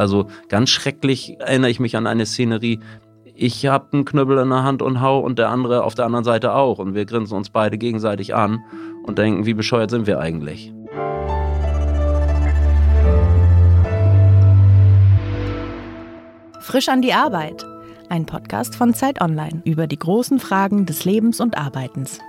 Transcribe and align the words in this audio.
Also 0.00 0.28
ganz 0.48 0.70
schrecklich 0.70 1.38
erinnere 1.40 1.70
ich 1.70 1.78
mich 1.78 1.94
an 1.94 2.06
eine 2.06 2.24
Szenerie. 2.24 2.80
Ich 3.34 3.66
habe 3.66 3.88
einen 3.92 4.06
Knüppel 4.06 4.38
in 4.38 4.48
der 4.48 4.62
Hand 4.62 4.80
und 4.80 5.02
hau 5.02 5.20
und 5.20 5.38
der 5.38 5.50
andere 5.50 5.84
auf 5.84 5.94
der 5.94 6.06
anderen 6.06 6.24
Seite 6.24 6.54
auch. 6.54 6.78
Und 6.78 6.94
wir 6.94 7.04
grinsen 7.04 7.36
uns 7.36 7.50
beide 7.50 7.76
gegenseitig 7.76 8.34
an 8.34 8.64
und 9.02 9.18
denken, 9.18 9.44
wie 9.44 9.52
bescheuert 9.52 9.90
sind 9.90 10.06
wir 10.06 10.18
eigentlich? 10.18 10.72
Frisch 16.60 16.88
an 16.88 17.02
die 17.02 17.12
Arbeit. 17.12 17.66
Ein 18.08 18.24
Podcast 18.24 18.76
von 18.76 18.94
Zeit 18.94 19.20
Online 19.20 19.60
über 19.66 19.86
die 19.86 19.98
großen 19.98 20.38
Fragen 20.38 20.86
des 20.86 21.04
Lebens 21.04 21.40
und 21.40 21.58
Arbeitens. 21.58 22.20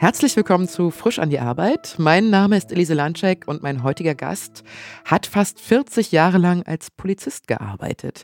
Herzlich 0.00 0.36
willkommen 0.36 0.68
zu 0.68 0.92
Frisch 0.92 1.18
an 1.18 1.28
die 1.28 1.40
Arbeit. 1.40 1.96
Mein 1.98 2.30
Name 2.30 2.56
ist 2.56 2.70
Elise 2.70 2.94
Landschek 2.94 3.48
und 3.48 3.64
mein 3.64 3.82
heutiger 3.82 4.14
Gast 4.14 4.62
hat 5.04 5.26
fast 5.26 5.60
40 5.60 6.12
Jahre 6.12 6.38
lang 6.38 6.62
als 6.62 6.92
Polizist 6.92 7.48
gearbeitet. 7.48 8.22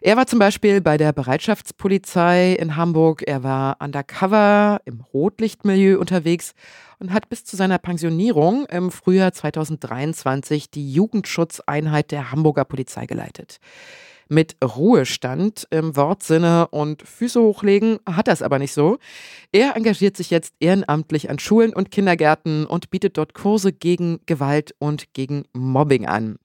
Er 0.00 0.16
war 0.16 0.26
zum 0.26 0.40
Beispiel 0.40 0.80
bei 0.80 0.96
der 0.96 1.12
Bereitschaftspolizei 1.12 2.54
in 2.54 2.74
Hamburg, 2.74 3.22
er 3.28 3.44
war 3.44 3.76
undercover 3.78 4.80
im 4.86 5.02
Rotlichtmilieu 5.02 6.00
unterwegs 6.00 6.52
und 6.98 7.12
hat 7.12 7.28
bis 7.28 7.44
zu 7.44 7.54
seiner 7.54 7.78
Pensionierung 7.78 8.66
im 8.66 8.90
Frühjahr 8.90 9.32
2023 9.32 10.68
die 10.68 10.92
Jugendschutzeinheit 10.92 12.10
der 12.10 12.32
Hamburger 12.32 12.64
Polizei 12.64 13.06
geleitet 13.06 13.60
mit 14.28 14.56
Ruhestand 14.62 15.66
im 15.70 15.96
Wortsinne 15.96 16.68
und 16.68 17.02
Füße 17.02 17.40
hochlegen 17.40 17.98
hat 18.06 18.28
das 18.28 18.42
aber 18.42 18.58
nicht 18.58 18.72
so. 18.72 18.98
Er 19.52 19.76
engagiert 19.76 20.16
sich 20.16 20.30
jetzt 20.30 20.54
ehrenamtlich 20.60 21.30
an 21.30 21.38
Schulen 21.38 21.72
und 21.72 21.90
Kindergärten 21.90 22.66
und 22.66 22.90
bietet 22.90 23.16
dort 23.18 23.34
Kurse 23.34 23.72
gegen 23.72 24.20
Gewalt 24.26 24.74
und 24.78 25.12
gegen 25.14 25.44
Mobbing 25.52 26.06
an. 26.06 26.36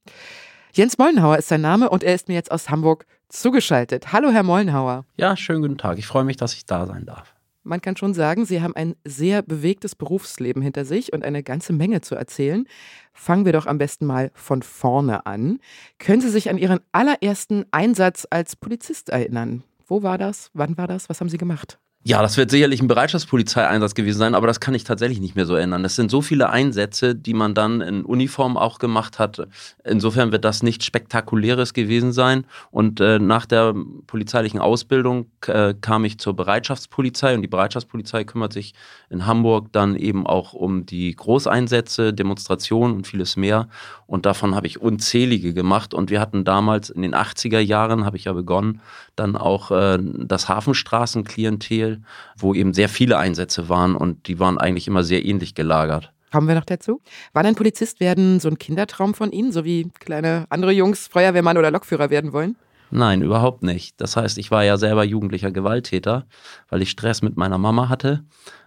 Jens 0.73 0.98
Mollenhauer 0.98 1.38
ist 1.38 1.48
sein 1.48 1.62
Name 1.62 1.90
und 1.90 2.03
er 2.03 2.16
ist 2.16 2.28
mir 2.28 2.36
jetzt 2.36 2.52
aus 2.52 2.70
Hamburg 2.70 3.06
zugeschaltet. 3.30 4.14
Hallo, 4.14 4.30
Herr 4.30 4.44
Mollenhauer. 4.44 5.06
Ja, 5.18 5.36
schönen 5.36 5.62
guten 5.62 5.78
Tag. 5.78 5.98
Ich 5.98 6.08
freue 6.08 6.23
mich, 6.23 6.38
dass 6.38 6.53
ich 6.53 6.66
da 6.66 6.86
sein 6.86 7.06
darf. 7.06 7.34
Man 7.70 7.81
kann 7.81 7.95
schon 7.95 8.16
sagen, 8.16 8.45
Sie 8.45 8.64
haben 8.64 8.75
ein 8.75 8.95
sehr 9.06 9.44
bewegtes 9.44 9.94
Berufsleben 9.95 10.64
hinter 10.64 10.86
sich 10.86 11.14
und 11.14 11.23
eine 11.23 11.44
ganze 11.44 11.72
Menge 11.72 12.02
zu 12.02 12.16
erzählen. 12.16 12.66
Fangen 13.14 13.45
wir 13.45 13.53
doch 13.53 13.67
am 13.67 13.78
besten 13.78 14.08
mal 14.08 14.31
von 14.34 14.64
vorne 14.64 15.28
an. 15.28 15.59
Können 16.00 16.20
Sie 16.20 16.31
sich 16.31 16.50
an 16.50 16.58
Ihren 16.58 16.80
allerersten 16.94 17.66
Einsatz 17.70 18.25
als 18.28 18.56
Polizist 18.56 19.09
erinnern? 19.09 19.62
Wo 19.86 20.02
war 20.02 20.17
das? 20.17 20.50
Wann 20.56 20.80
war 20.80 20.88
das? 20.88 21.09
Was 21.09 21.22
haben 21.22 21.30
Sie 21.30 21.38
gemacht? 21.38 21.78
Ja, 22.05 22.22
das 22.22 22.38
wird 22.38 22.50
sicherlich 22.50 22.81
ein 22.81 22.88
Bereitschaftspolizeieinsatz 22.88 23.94
gewesen 23.94 24.19
sein, 24.19 24.33
aber 24.33 24.47
das 24.47 24.61
kann 24.61 24.73
ich 24.73 24.86
tatsächlich 24.86 25.19
nicht 25.19 25.36
mehr 25.36 25.45
so 25.45 25.55
ändern. 25.55 25.83
Das 25.83 25.97
sind 25.97 26.09
so 26.09 26.22
viele 26.22 26.50
Einsätze, 26.50 27.14
die 27.14 27.33
man 27.33 27.53
dann 27.53 27.81
in 27.81 28.06
Uniform 28.06 28.56
auch 28.56 28.80
gemacht 28.80 29.19
hat. 29.19 29.45
Insofern 29.83 30.31
wird 30.31 30.45
das 30.45 30.64
nichts 30.64 30.86
Spektakuläres 30.86 31.73
gewesen 31.73 32.14
sein. 32.14 32.45
Und 32.72 33.02
äh, 33.02 33.19
nach 33.19 33.45
der 33.45 33.75
polizeilichen 34.08 34.61
Ausbildung 34.61 35.25
äh, 35.47 35.73
kam 35.81 36.06
ich 36.06 36.19
zur 36.19 36.38
Bereitschaftspolizei 36.38 37.36
und 37.36 37.41
die 37.41 37.50
Bereitschaftspolizei 37.50 38.23
kümmert 38.23 38.53
sich 38.53 38.73
in 39.09 39.25
Hamburg 39.25 39.73
dann 39.73 39.97
eben 39.97 40.25
auch 40.25 40.53
um 40.53 40.86
die 40.86 41.13
Großeinsätze, 41.13 42.13
Demonstrationen 42.13 42.95
und 42.95 43.08
vieles 43.08 43.36
mehr. 43.36 43.67
Und 44.08 44.25
davon 44.25 44.56
habe 44.56 44.67
ich 44.67 44.80
unzählige 44.80 45.53
gemacht. 45.53 45.94
Und 45.94 46.09
wir 46.11 46.22
hatten 46.22 46.45
damals 46.45 46.89
in 46.89 47.02
den 47.02 47.13
80er 47.13 47.59
Jahren, 47.59 48.06
habe 48.06 48.16
ich 48.16 48.23
ja 48.23 48.34
begonnen, 48.34 48.80
dann 49.17 49.36
auch 49.36 49.72
äh, 49.72 50.00
das 50.02 50.47
Hafenstraßenklientel 50.47 51.89
wo 52.38 52.54
eben 52.54 52.73
sehr 52.73 52.90
viele 52.90 53.18
Einsätze 53.18 53.70
waren 53.70 53.95
und 53.95 54.28
die 54.28 54.40
waren 54.40 54.58
eigentlich 54.58 54.88
immer 54.88 55.04
sehr 55.04 55.26
ähnlich 55.26 55.56
gelagert. 55.56 56.12
Kommen 56.31 56.48
wir 56.48 56.56
noch 56.56 56.66
dazu? 56.66 57.02
War 57.34 57.44
denn 57.44 57.56
Polizist 57.56 58.00
werden 58.00 58.40
so 58.40 58.50
ein 58.50 58.59
Kindertraum 58.59 59.14
von 59.14 59.31
Ihnen, 59.31 59.52
so 59.52 59.66
wie 59.66 59.90
kleine 60.00 60.46
andere 60.50 60.72
Jungs 60.72 61.08
Feuerwehrmann 61.08 61.58
oder 61.58 61.72
Lokführer 61.72 62.09
werden 62.09 62.34
wollen? 62.34 62.56
Nein, 62.92 63.22
überhaupt 63.22 63.64
nicht. 63.64 64.00
Das 64.02 64.16
heißt, 64.16 64.38
ich 64.38 64.50
war 64.50 64.64
ja 64.64 64.78
selber 64.78 65.04
jugendlicher 65.04 65.52
Gewalttäter, 65.52 66.25
weil 66.69 66.81
ich 66.81 66.90
Stress 66.90 67.22
mit 67.22 67.38
meiner 67.38 67.58
Mama 67.58 67.90
hatte. 67.90 68.24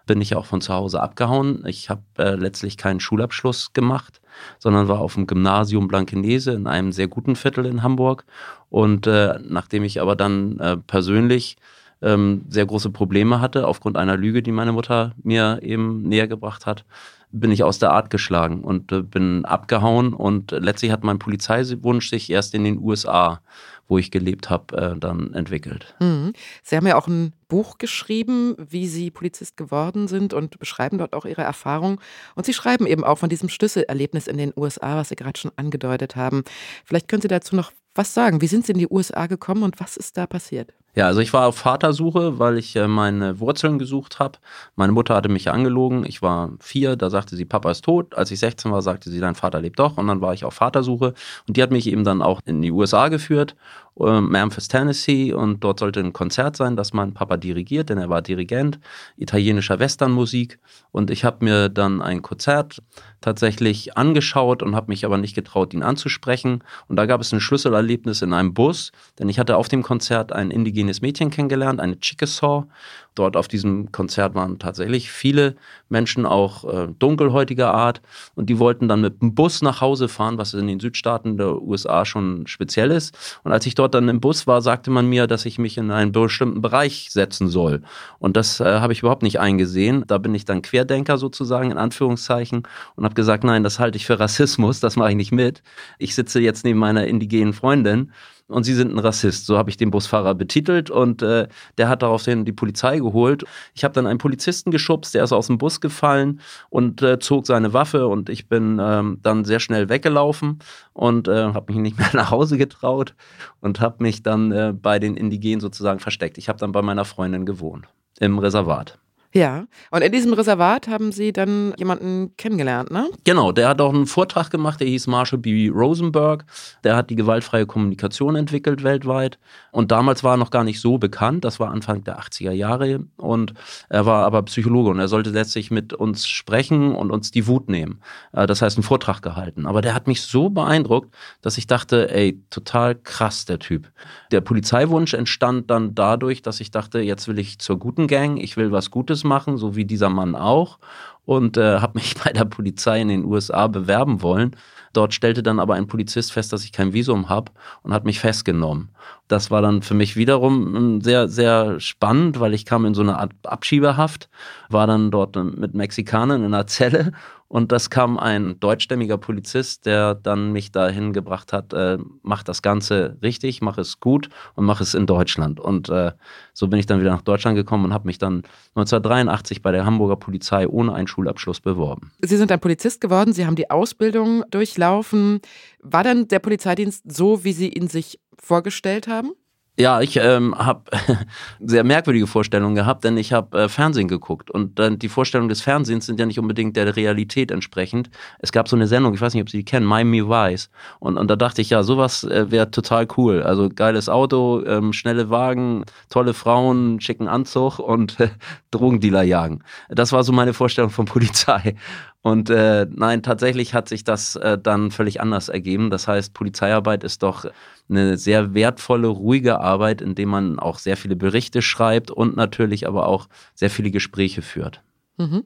Bin 0.07 0.21
ich 0.21 0.37
auch 0.37 0.47
von 0.47 0.61
zu 0.61 0.73
Hause 0.73 1.01
abgehauen. 1.01 1.65
Ich 1.67 1.91
habe 1.91 2.03
äh, 2.19 2.35
letztlich 2.35 2.77
keinen 2.77 3.01
Schulabschluss 3.01 3.73
gemacht, 3.73 4.21
sondern 4.59 4.89
war 4.89 5.01
auf 5.01 5.15
dem 5.15 5.27
Gymnasium 5.27 5.89
Blankenese 5.89 6.53
in 6.53 6.67
einem 6.67 6.93
sehr 6.93 7.09
guten 7.09 7.37
Viertel 7.37 7.67
in 7.67 7.83
Hamburg. 7.83 8.25
Und 8.71 9.07
äh, 9.07 9.39
nachdem 9.43 9.85
ich 9.85 10.01
aber 10.01 10.17
dann 10.17 10.59
äh, 10.59 10.77
persönlich 10.77 11.57
ähm, 12.03 12.45
sehr 12.49 12.67
große 12.67 12.91
Probleme 12.91 13.41
hatte, 13.41 13.67
aufgrund 13.67 13.97
einer 13.97 14.17
Lüge, 14.17 14.43
die 14.43 14.53
meine 14.53 14.73
Mutter 14.73 15.15
mir 15.23 15.61
eben 15.63 16.03
näher 16.03 16.29
gebracht 16.29 16.67
hat, 16.67 16.85
bin 17.33 17.51
ich 17.51 17.65
aus 17.65 17.79
der 17.79 17.93
Art 17.93 18.11
geschlagen 18.11 18.63
und 18.63 18.93
äh, 18.93 19.03
bin 19.03 19.45
abgehauen. 19.45 20.13
Und 20.13 20.53
letztlich 20.53 20.93
hat 20.93 21.03
mein 21.03 21.19
Polizeiwunsch 21.19 22.11
sich 22.11 22.31
erst 22.31 22.55
in 22.55 22.65
den 22.65 22.79
USA, 22.79 23.41
wo 23.89 23.99
ich 23.99 24.11
gelebt 24.11 24.51
habe, 24.51 24.77
äh, 24.77 24.99
dann 24.99 25.33
entwickelt. 25.35 25.95
Mhm. 25.99 26.35
Sie 26.63 26.77
haben 26.77 26.87
ja 26.87 26.97
auch 26.97 27.09
ein 27.09 27.33
Buch 27.49 27.79
geschrieben, 27.79 28.55
wie 28.59 28.87
Sie 28.87 29.11
Polizist 29.11 29.57
geworden 29.57 30.09
sind 30.09 30.35
und 30.35 30.59
beschreiben 30.59 30.99
dort 30.99 31.15
auch 31.15 31.25
Ihre 31.25 31.43
Erfahrung. 31.43 32.01
Und 32.35 32.47
Sie 32.47 32.55
schreiben 32.55 32.87
eben 32.87 33.05
auch 33.05 33.19
von 33.19 33.31
diesem 33.31 33.49
Schlüsselerlebnis 33.49 34.27
in 34.27 34.37
den 34.37 34.53
USA, 34.55 34.97
was 34.97 35.09
Sie 35.09 35.17
gerade 35.17 35.41
schon 35.41 35.53
angedeutet 35.57 36.17
haben. 36.17 36.45
Vielleicht 36.85 37.09
können 37.09 37.23
Sie 37.23 37.29
dazu 37.29 37.57
noch 37.57 37.73
was 37.95 38.15
sagen. 38.15 38.41
Wie 38.41 38.47
sind 38.47 38.67
Sie 38.67 38.73
in 38.73 38.79
die 38.79 38.89
USA 38.89 39.27
gekommen 39.27 39.63
und 39.63 39.81
was 39.81 39.97
ist 39.97 40.17
da 40.17 40.27
passiert? 40.27 40.73
Ja, 40.95 41.07
also 41.07 41.21
ich 41.21 41.33
war 41.33 41.47
auf 41.47 41.57
Vatersuche, 41.57 42.39
weil 42.39 42.59
ich 42.59 42.77
äh, 42.77 42.87
meine 42.87 43.41
Wurzeln 43.41 43.79
gesucht 43.79 44.19
habe. 44.19 44.39
Meine 44.77 44.93
Mutter 44.93 45.15
hatte 45.15 45.31
mich 45.31 45.51
angelogen. 45.51 46.05
Ich 46.05 46.21
war 46.21 46.51
vier, 46.61 46.97
da 46.97 47.09
sagte 47.09 47.35
sie, 47.35 47.47
Papa 47.47 47.71
ist 47.71 47.83
tot. 47.87 48.15
Als 48.15 48.31
ich 48.31 48.39
16 48.41 48.71
war, 48.71 48.83
sagte 48.83 49.09
sie, 49.09 49.19
dein 49.19 49.35
Vater 49.35 49.63
lebt 49.63 49.79
doch. 49.79 49.97
Und 49.97 50.07
dann 50.09 50.21
war 50.21 50.35
ich 50.35 50.45
auf 50.45 50.53
Vatersuche. 50.53 51.15
Und 51.49 51.57
die 51.57 51.63
hat 51.63 51.71
mich 51.71 51.87
eben 51.87 52.05
dann 52.05 52.21
auch 52.21 52.41
in 52.45 52.61
die 52.61 52.71
USA 52.71 53.09
geführt, 53.09 53.57
äh, 53.99 54.21
Memphis, 54.21 54.69
Tennessee. 54.69 55.33
Und 55.33 55.65
dort 55.65 55.81
sollte 55.81 56.01
ein 56.01 56.13
Konzert 56.13 56.57
sein, 56.57 56.77
das 56.77 56.93
mein 56.93 57.15
Papa 57.15 57.39
dirigiert, 57.39 57.89
denn 57.89 57.97
er 57.97 58.11
war 58.11 58.21
Dirigent 58.21 58.79
italienischer 59.17 59.79
Westernmusik. 59.79 60.59
Und 60.91 61.11
ich 61.11 61.25
habe 61.25 61.43
mir 61.43 61.71
dann 61.71 62.03
ein 62.03 62.21
Konzert 62.21 62.83
tatsächlich 63.23 63.97
angeschaut 63.97 64.63
und 64.63 64.77
habe 64.77 64.89
mich 64.91 65.07
aber 65.07 65.17
nicht 65.17 65.35
getraut, 65.35 65.73
ihn 65.73 65.83
anzusprechen. 65.83 66.63
Und 66.89 66.97
da 66.97 67.07
gab 67.07 67.23
es 67.23 67.33
ein 67.33 67.41
Schlüsselerlebnis 67.41 68.21
in 68.21 68.35
einem 68.35 68.53
Bus, 68.53 68.93
denn 69.19 69.31
ich 69.31 69.39
hatte 69.39 69.57
auf 69.57 69.69
dem 69.69 69.83
Konzert 69.83 70.33
ein 70.33 70.51
indigenes 70.51 70.82
indigenes 70.83 71.01
Mädchen 71.03 71.31
kennengelernt, 71.31 71.81
eine 71.81 71.99
Chickasaw. 71.99 72.65
Dort 73.15 73.37
auf 73.37 73.47
diesem 73.47 73.93
Konzert 73.93 74.35
waren 74.35 74.59
tatsächlich 74.59 75.11
viele 75.11 75.57
Menschen 75.91 76.25
auch 76.25 76.65
äh, 76.65 76.89
dunkelhäutiger 76.99 77.75
Art 77.75 78.01
und 78.35 78.49
die 78.49 78.59
wollten 78.59 78.89
dann 78.89 79.03
mit 79.03 79.21
dem 79.21 79.35
Bus 79.35 79.61
nach 79.61 79.83
Hause 79.83 80.09
fahren, 80.09 80.39
was 80.39 80.55
in 80.55 80.67
den 80.67 80.81
Südstaaten 80.81 81.37
der 81.37 81.61
USA 81.61 82.07
schon 82.07 82.47
speziell 82.47 82.91
ist. 82.91 83.39
Und 83.45 83.53
als 83.53 83.67
ich 83.67 83.75
dort 83.75 83.95
dann 83.95 84.09
im 84.09 84.21
Bus 84.21 84.47
war, 84.47 84.63
sagte 84.63 84.91
man 84.91 85.07
mir, 85.07 85.27
dass 85.27 85.45
ich 85.45 85.59
mich 85.59 85.77
in 85.77 85.91
einen 85.91 86.13
bestimmten 86.13 86.63
Bereich 86.63 87.09
setzen 87.11 87.49
soll. 87.49 87.83
Und 88.19 88.37
das 88.37 88.61
äh, 88.61 88.65
habe 88.81 88.95
ich 88.95 89.01
überhaupt 89.01 89.23
nicht 89.23 89.39
eingesehen. 89.41 90.05
Da 90.07 90.17
bin 90.17 90.35
ich 90.35 90.47
dann 90.47 90.63
Querdenker 90.63 91.19
sozusagen 91.19 91.71
in 91.71 91.79
Anführungszeichen 91.79 92.63
und 92.97 93.05
habe 93.05 93.15
gesagt, 93.15 93.45
nein, 93.45 93.63
das 93.63 93.79
halte 93.79 93.97
ich 93.97 94.07
für 94.07 94.19
Rassismus, 94.19 94.81
das 94.81 94.97
mache 94.97 95.11
ich 95.11 95.17
nicht 95.17 95.33
mit. 95.33 95.63
Ich 95.99 96.15
sitze 96.15 96.41
jetzt 96.41 96.65
neben 96.65 96.79
meiner 96.79 97.07
indigenen 97.07 97.53
Freundin 97.53 98.11
und 98.53 98.65
Sie 98.65 98.75
sind 98.75 98.93
ein 98.93 98.99
Rassist. 98.99 99.47
So 99.47 99.57
habe 99.57 99.71
ich 99.71 99.77
den 99.77 99.91
Busfahrer 99.91 100.35
betitelt 100.35 100.91
und 100.91 101.23
äh, 101.23 101.49
der 101.79 101.89
hat 101.89 102.03
daraufhin 102.03 102.45
die 102.45 102.53
Polizei 102.53 102.99
geholt. 103.03 103.45
Ich 103.75 103.85
habe 103.85 103.95
dann 103.95 104.07
einen 104.07 104.19
Polizisten 104.19 104.71
geschubst, 104.71 105.15
der 105.15 105.25
ist 105.25 105.33
aus 105.33 105.49
dem 105.49 105.59
Bus 105.59 105.81
gefallen 105.81 106.41
und 106.71 107.03
äh, 107.03 107.19
zog 107.19 107.47
seine 107.47 107.73
Waffe 107.73 108.07
und 108.07 108.29
ich 108.29 108.49
bin 108.49 108.79
ähm, 108.81 109.19
dann 109.23 109.45
sehr 109.45 109.61
schnell 109.61 109.89
weggelaufen 109.89 110.61
und 110.93 111.29
äh, 111.29 111.53
habe 111.53 111.73
mich 111.73 111.83
nicht 111.83 111.99
mehr 112.01 112.11
nach 112.13 112.31
Hause 112.31 112.57
getraut 112.57 113.15
und 113.61 113.81
habe 113.81 114.03
mich 114.03 114.23
dann 114.23 114.53
äh, 114.53 114.73
bei 114.73 114.99
den 114.99 115.17
Indigenen 115.17 115.61
sozusagen 115.61 116.01
versteckt. 116.01 116.39
Ich 116.39 116.49
habe 116.49 116.59
dann 116.59 116.73
bei 116.73 116.83
meiner 116.83 117.05
Freundin 117.05 117.47
gewohnt 117.47 117.87
im 118.21 118.39
Reservat. 118.39 118.99
Ja, 119.35 119.65
und 119.91 120.03
in 120.03 120.13
diesem 120.13 120.35
Reservat 120.35 120.89
haben 120.89 121.11
Sie 121.11 121.33
dann 121.33 121.73
jemanden 121.79 122.37
kennengelernt, 122.37 122.91
ne? 122.91 123.09
Genau, 123.25 123.51
der 123.51 123.69
hat 123.71 123.81
auch 123.81 123.95
einen 123.95 124.07
Vortrag 124.07 124.51
gemacht, 124.51 124.81
der 124.81 124.89
hieß 124.89 125.07
Marshall 125.07 125.39
B. 125.39 125.71
Rosenberg. 125.71 126.45
Der 126.85 126.97
hat 126.97 127.09
die 127.09 127.17
gewaltfreie 127.17 127.65
Kommunikation 127.65 128.37
entwickelt 128.37 128.85
weltweit. 128.85 129.39
Und 129.71 129.91
damals 129.91 130.23
war 130.23 130.35
er 130.35 130.37
noch 130.37 130.51
gar 130.51 130.65
nicht 130.65 130.81
so 130.81 130.99
bekannt, 130.99 131.47
das 131.47 131.59
war 131.61 131.71
Anfang 131.71 132.05
der 132.05 132.21
80er 132.21 132.53
Jahre. 132.53 133.07
Und 133.17 133.55
er 133.89 134.05
war 134.05 134.27
aber 134.27 134.43
Psychologe 134.43 134.91
und 134.91 134.99
er 134.99 135.09
sollte 135.09 135.31
letztlich 135.31 135.71
mit 135.71 135.95
uns 135.95 136.29
sprechen 136.29 136.95
und 136.95 137.11
uns 137.11 137.31
die 137.31 137.47
Wut 137.47 137.71
nehmen. 137.71 138.01
Äh, 138.33 138.47
das 138.47 138.61
heißt, 138.61 138.77
einen 138.77 138.85
Vortrag 138.85 139.23
gehalten. 139.23 139.67
Aber 139.67 139.81
der 139.81 139.95
hat 139.95 140.09
mich 140.09 140.21
so 140.21 140.51
beeindruckt, 140.51 141.15
dass 141.41 141.57
ich 141.57 141.67
dachte, 141.67 142.13
ey, 142.13 142.43
total 142.51 142.97
krass, 142.97 143.47
der 143.47 143.59
Typ. 143.59 143.91
Der 144.31 144.43
Polizeiwunsch 144.43 145.15
entstand 145.15 145.71
dann 145.71 145.95
dadurch, 145.95 146.43
dass 146.43 146.61
ich 146.61 146.71
dachte, 146.71 147.01
jetzt 147.01 147.29
will 147.29 147.39
ich 147.39 147.59
zur 147.61 147.79
guten 147.79 148.09
Gang, 148.09 148.37
ich 148.37 148.59
will 148.59 148.73
was 148.73 148.91
Gutes 148.91 149.22
machen, 149.25 149.59
so 149.59 149.77
wie 149.77 149.85
dieser 149.85 150.09
Mann 150.09 150.35
auch. 150.35 150.79
Und 151.25 151.57
äh, 151.57 151.79
habe 151.81 151.99
mich 151.99 152.15
bei 152.25 152.33
der 152.33 152.45
Polizei 152.45 153.01
in 153.01 153.09
den 153.09 153.25
USA 153.25 153.67
bewerben 153.67 154.23
wollen. 154.23 154.57
Dort 154.93 155.15
stellte 155.15 155.43
dann 155.43 155.59
aber 155.59 155.75
ein 155.75 155.87
Polizist 155.87 156.33
fest, 156.33 156.53
dass 156.53 156.65
ich 156.65 156.73
kein 156.73 156.93
Visum 156.93 157.29
habe 157.29 157.53
und 157.83 157.95
hat 157.95 158.05
mich 158.05 158.21
festgenommen. 158.21 158.91
Das 159.27 159.51
war 159.51 159.63
dann 159.63 159.81
für 159.81 159.95
mich 159.95 160.17
wiederum 160.17 160.75
hm, 160.75 161.01
sehr, 161.01 161.29
sehr 161.29 161.81
spannend, 161.81 162.41
weil 162.41 162.53
ich 162.53 162.67
kam 162.67 162.85
in 162.85 162.95
so 162.95 163.01
eine 163.01 163.19
Art 163.19 163.33
Abschiebehaft, 163.45 164.29
war 164.69 164.87
dann 164.87 165.11
dort 165.11 165.37
mit 165.37 165.75
Mexikanern 165.75 166.45
in 166.45 166.53
einer 166.53 166.67
Zelle 166.67 167.13
Und 167.53 167.71
das 167.71 167.91
kam 167.91 168.19
ein 168.19 168.59
deutschstämmiger 168.61 169.19
Polizist, 169.19 169.85
der 169.85 170.15
dann 170.15 170.53
mich 170.53 170.73
dahin 170.73 171.13
gebracht 171.13 171.53
hat, 171.53 171.75
äh, 171.75 171.99
mach 172.23 172.43
das 172.43 172.63
Ganze 172.63 173.19
richtig, 173.21 173.61
mach 173.61 173.77
es 173.77 174.01
gut 174.01 174.31
und 174.55 174.65
mach 174.65 174.81
es 174.81 174.95
in 174.95 175.05
Deutschland. 175.05 175.61
Und 175.61 175.91
äh, 175.91 176.13
so 176.55 176.69
bin 176.69 176.79
ich 176.79 176.87
dann 176.87 177.01
wieder 177.01 177.11
nach 177.11 177.21
Deutschland 177.21 177.55
gekommen 177.55 177.85
und 177.85 177.93
habe 177.93 178.07
mich 178.07 178.17
dann 178.17 178.37
1983 178.75 179.61
bei 179.61 179.71
der 179.71 179.85
Hamburger 179.85 180.17
Polizei 180.17 180.67
ohne 180.67 180.95
einen 180.95 181.07
Schulabschluss 181.07 181.61
beworben. 181.61 182.11
Sie 182.23 182.39
sind 182.39 182.51
ein 182.51 182.59
Polizist 182.59 183.03
geworden, 183.03 183.35
Sie 183.35 183.45
haben 183.45 183.57
die 183.57 183.69
Ausbildung 183.69 184.45
durchlaufen. 184.51 185.43
War 185.83 186.05
dann 186.05 186.29
der 186.29 186.39
Polizeidienst 186.39 187.13
so, 187.13 187.45
wie 187.45 187.53
Sie 187.53 187.69
ihn 187.69 187.89
sich 187.89 188.19
vorgestellt 188.39 189.09
haben? 189.09 189.33
Ja, 189.79 190.03
ich 190.03 190.19
ähm, 190.19 190.55
habe 190.59 190.83
sehr 191.61 191.83
merkwürdige 191.83 192.27
Vorstellungen 192.27 192.75
gehabt, 192.75 193.05
denn 193.05 193.17
ich 193.17 193.33
habe 193.33 193.59
äh, 193.59 193.69
Fernsehen 193.71 194.07
geguckt 194.07 194.51
und 194.51 194.79
äh, 194.79 194.95
die 194.95 195.09
Vorstellungen 195.09 195.49
des 195.49 195.63
Fernsehens 195.63 196.05
sind 196.05 196.21
ja 196.21 196.27
nicht 196.27 196.39
unbedingt 196.39 196.77
der 196.77 196.95
Realität 196.95 197.51
entsprechend. 197.51 198.11
Es 198.41 198.53
gab 198.53 198.69
so 198.69 198.77
eine 198.77 198.87
Sendung, 198.87 199.15
ich 199.15 199.23
weiß 199.23 199.33
nicht, 199.33 199.41
ob 199.41 199.49
Sie 199.49 199.57
die 199.57 199.65
kennen, 199.65 199.87
Miami 199.87 200.29
Vice 200.29 200.69
und, 200.99 201.17
und 201.17 201.31
da 201.31 201.37
dachte 201.37 201.63
ich, 201.63 201.71
ja, 201.71 201.83
sowas 201.85 202.23
äh, 202.25 202.51
wäre 202.51 202.71
total 202.71 203.09
cool. 203.17 203.43
Also 203.43 203.71
geiles 203.75 204.11
Auto, 204.11 204.63
ähm, 204.67 204.93
schnelle 204.93 205.31
Wagen, 205.31 205.87
tolle 206.11 206.35
Frauen, 206.35 207.01
schicken 207.01 207.27
Anzug 207.27 207.79
und 207.79 208.21
äh, 208.21 208.29
Drogendealer 208.73 209.23
jagen. 209.23 209.65
Das 209.89 210.13
war 210.13 210.23
so 210.23 210.33
meine 210.33 210.53
Vorstellung 210.53 210.91
von 210.91 211.07
Polizei. 211.07 211.77
Und 212.23 212.51
äh, 212.51 212.87
nein, 212.89 213.25
tatsächlich 213.25 213.75
hat 213.75 213.89
sich 213.89 214.05
das 214.05 214.37
äh, 214.37 214.57
dann 214.57 214.93
völlig 214.93 215.21
anders 215.21 215.49
ergeben. 215.49 215.91
Das 215.91 216.07
heißt, 216.07 216.33
Polizeiarbeit 216.35 217.03
ist 217.03 217.25
doch 217.25 217.47
eine 217.91 218.17
sehr 218.17 218.55
wertvolle, 218.55 219.09
ruhige 219.09 219.61
Arbeit, 219.61 220.01
in 220.01 220.15
dem 220.15 220.29
man 220.29 220.61
auch 220.61 220.79
sehr 220.79 220.97
viele 220.97 221.17
Berichte 221.17 221.63
schreibt 221.63 222.13
und 222.13 222.37
natürlich 222.37 222.87
aber 222.87 223.09
auch 223.09 223.29
sehr 223.55 223.71
viele 223.71 223.91
Gespräche 223.91 224.41
führt. 224.41 224.83
Mhm. 225.19 225.45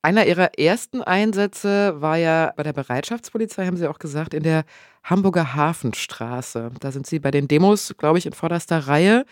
Einer 0.00 0.26
Ihrer 0.26 0.58
ersten 0.58 1.02
Einsätze 1.02 2.00
war 2.00 2.16
ja 2.16 2.52
bei 2.56 2.62
der 2.62 2.72
Bereitschaftspolizei, 2.72 3.66
haben 3.66 3.76
Sie 3.76 3.88
auch 3.88 3.98
gesagt, 3.98 4.32
in 4.32 4.44
der 4.44 4.64
Hamburger 5.02 5.54
Hafenstraße. 5.54 6.70
Da 6.80 6.92
sind 6.92 7.06
Sie 7.06 7.18
bei 7.18 7.30
den 7.30 7.48
Demos, 7.48 7.94
glaube 7.98 8.18
ich, 8.18 8.24
in 8.24 8.32
vorderster 8.32 8.86
Reihe 8.86 9.24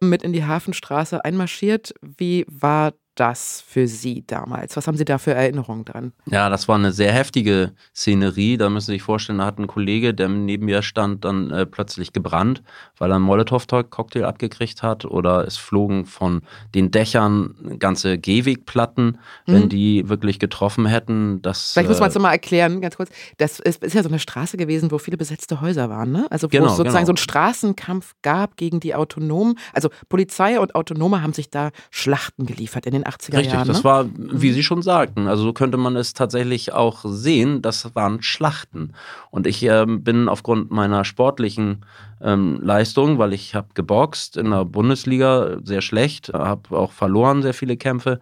mit 0.00 0.22
in 0.22 0.32
die 0.32 0.44
Hafenstraße 0.44 1.24
einmarschiert. 1.24 1.92
Wie 2.00 2.46
war 2.48 2.92
das 3.14 3.62
für 3.66 3.86
Sie 3.86 4.24
damals? 4.26 4.76
Was 4.76 4.86
haben 4.86 4.96
Sie 4.96 5.04
da 5.04 5.18
für 5.18 5.34
Erinnerungen 5.34 5.84
dran? 5.84 6.12
Ja, 6.26 6.48
das 6.48 6.66
war 6.68 6.76
eine 6.76 6.92
sehr 6.92 7.12
heftige 7.12 7.72
Szenerie. 7.94 8.56
Da 8.56 8.70
müssen 8.70 8.86
Sie 8.86 8.92
sich 8.92 9.02
vorstellen, 9.02 9.38
da 9.38 9.46
hat 9.46 9.58
ein 9.58 9.66
Kollege, 9.66 10.14
der 10.14 10.28
neben 10.28 10.66
mir 10.66 10.82
stand, 10.82 11.24
dann 11.24 11.50
äh, 11.50 11.66
plötzlich 11.66 12.12
gebrannt, 12.12 12.62
weil 12.98 13.10
er 13.10 13.16
einen 13.16 13.24
Molotow-Cocktail 13.24 14.24
abgekriegt 14.24 14.82
hat. 14.82 15.04
Oder 15.04 15.46
es 15.46 15.58
flogen 15.58 16.06
von 16.06 16.42
den 16.74 16.90
Dächern 16.90 17.78
ganze 17.78 18.18
Gehwegplatten, 18.18 19.18
mhm. 19.46 19.52
wenn 19.52 19.68
die 19.68 20.08
wirklich 20.08 20.38
getroffen 20.38 20.86
hätten. 20.86 21.42
Das, 21.42 21.72
Vielleicht 21.72 21.90
muss 21.90 22.00
man 22.00 22.08
es 22.08 22.16
äh, 22.16 22.18
mal 22.18 22.32
erklären, 22.32 22.80
ganz 22.80 22.96
kurz. 22.96 23.10
Das 23.36 23.60
ist, 23.60 23.82
ist, 23.82 23.94
ja 23.94 24.02
so 24.02 24.08
eine 24.08 24.18
Straße 24.18 24.56
gewesen, 24.56 24.90
wo 24.90 24.98
viele 24.98 25.16
besetzte 25.16 25.60
Häuser 25.60 25.90
waren, 25.90 26.12
ne? 26.12 26.26
Also 26.30 26.46
wo 26.46 26.48
genau, 26.48 26.66
es 26.66 26.76
sozusagen 26.76 27.04
genau. 27.04 27.06
so 27.06 27.10
einen 27.12 27.16
Straßenkampf 27.18 28.14
gab 28.22 28.56
gegen 28.56 28.80
die 28.80 28.94
Autonomen. 28.94 29.58
Also 29.72 29.90
Polizei 30.08 30.58
und 30.58 30.74
Autonome 30.74 31.22
haben 31.22 31.34
sich 31.34 31.50
da 31.50 31.70
Schlachten 31.90 32.46
geliefert 32.46 32.86
in 32.86 32.92
den 32.92 33.01
den 33.02 33.12
80er 33.12 33.38
Richtig, 33.38 33.52
Jahren. 33.52 33.58
Richtig, 33.58 33.66
das 33.68 33.78
ne? 33.78 33.84
war, 33.84 34.06
wie 34.06 34.50
mhm. 34.50 34.54
Sie 34.54 34.62
schon 34.62 34.82
sagten, 34.82 35.28
also 35.28 35.42
so 35.42 35.52
könnte 35.52 35.76
man 35.76 35.96
es 35.96 36.14
tatsächlich 36.14 36.72
auch 36.72 37.00
sehen, 37.04 37.62
das 37.62 37.94
waren 37.94 38.22
Schlachten. 38.22 38.92
Und 39.30 39.46
ich 39.46 39.62
äh, 39.64 39.86
bin 39.86 40.28
aufgrund 40.28 40.70
meiner 40.70 41.04
sportlichen 41.04 41.84
ähm, 42.22 42.60
Leistung, 42.62 43.18
weil 43.18 43.32
ich 43.32 43.54
habe 43.54 43.68
geboxt 43.74 44.36
in 44.36 44.50
der 44.50 44.64
Bundesliga 44.64 45.58
sehr 45.62 45.82
schlecht, 45.82 46.32
habe 46.32 46.76
auch 46.76 46.92
verloren 46.92 47.42
sehr 47.42 47.54
viele 47.54 47.76
Kämpfe, 47.76 48.20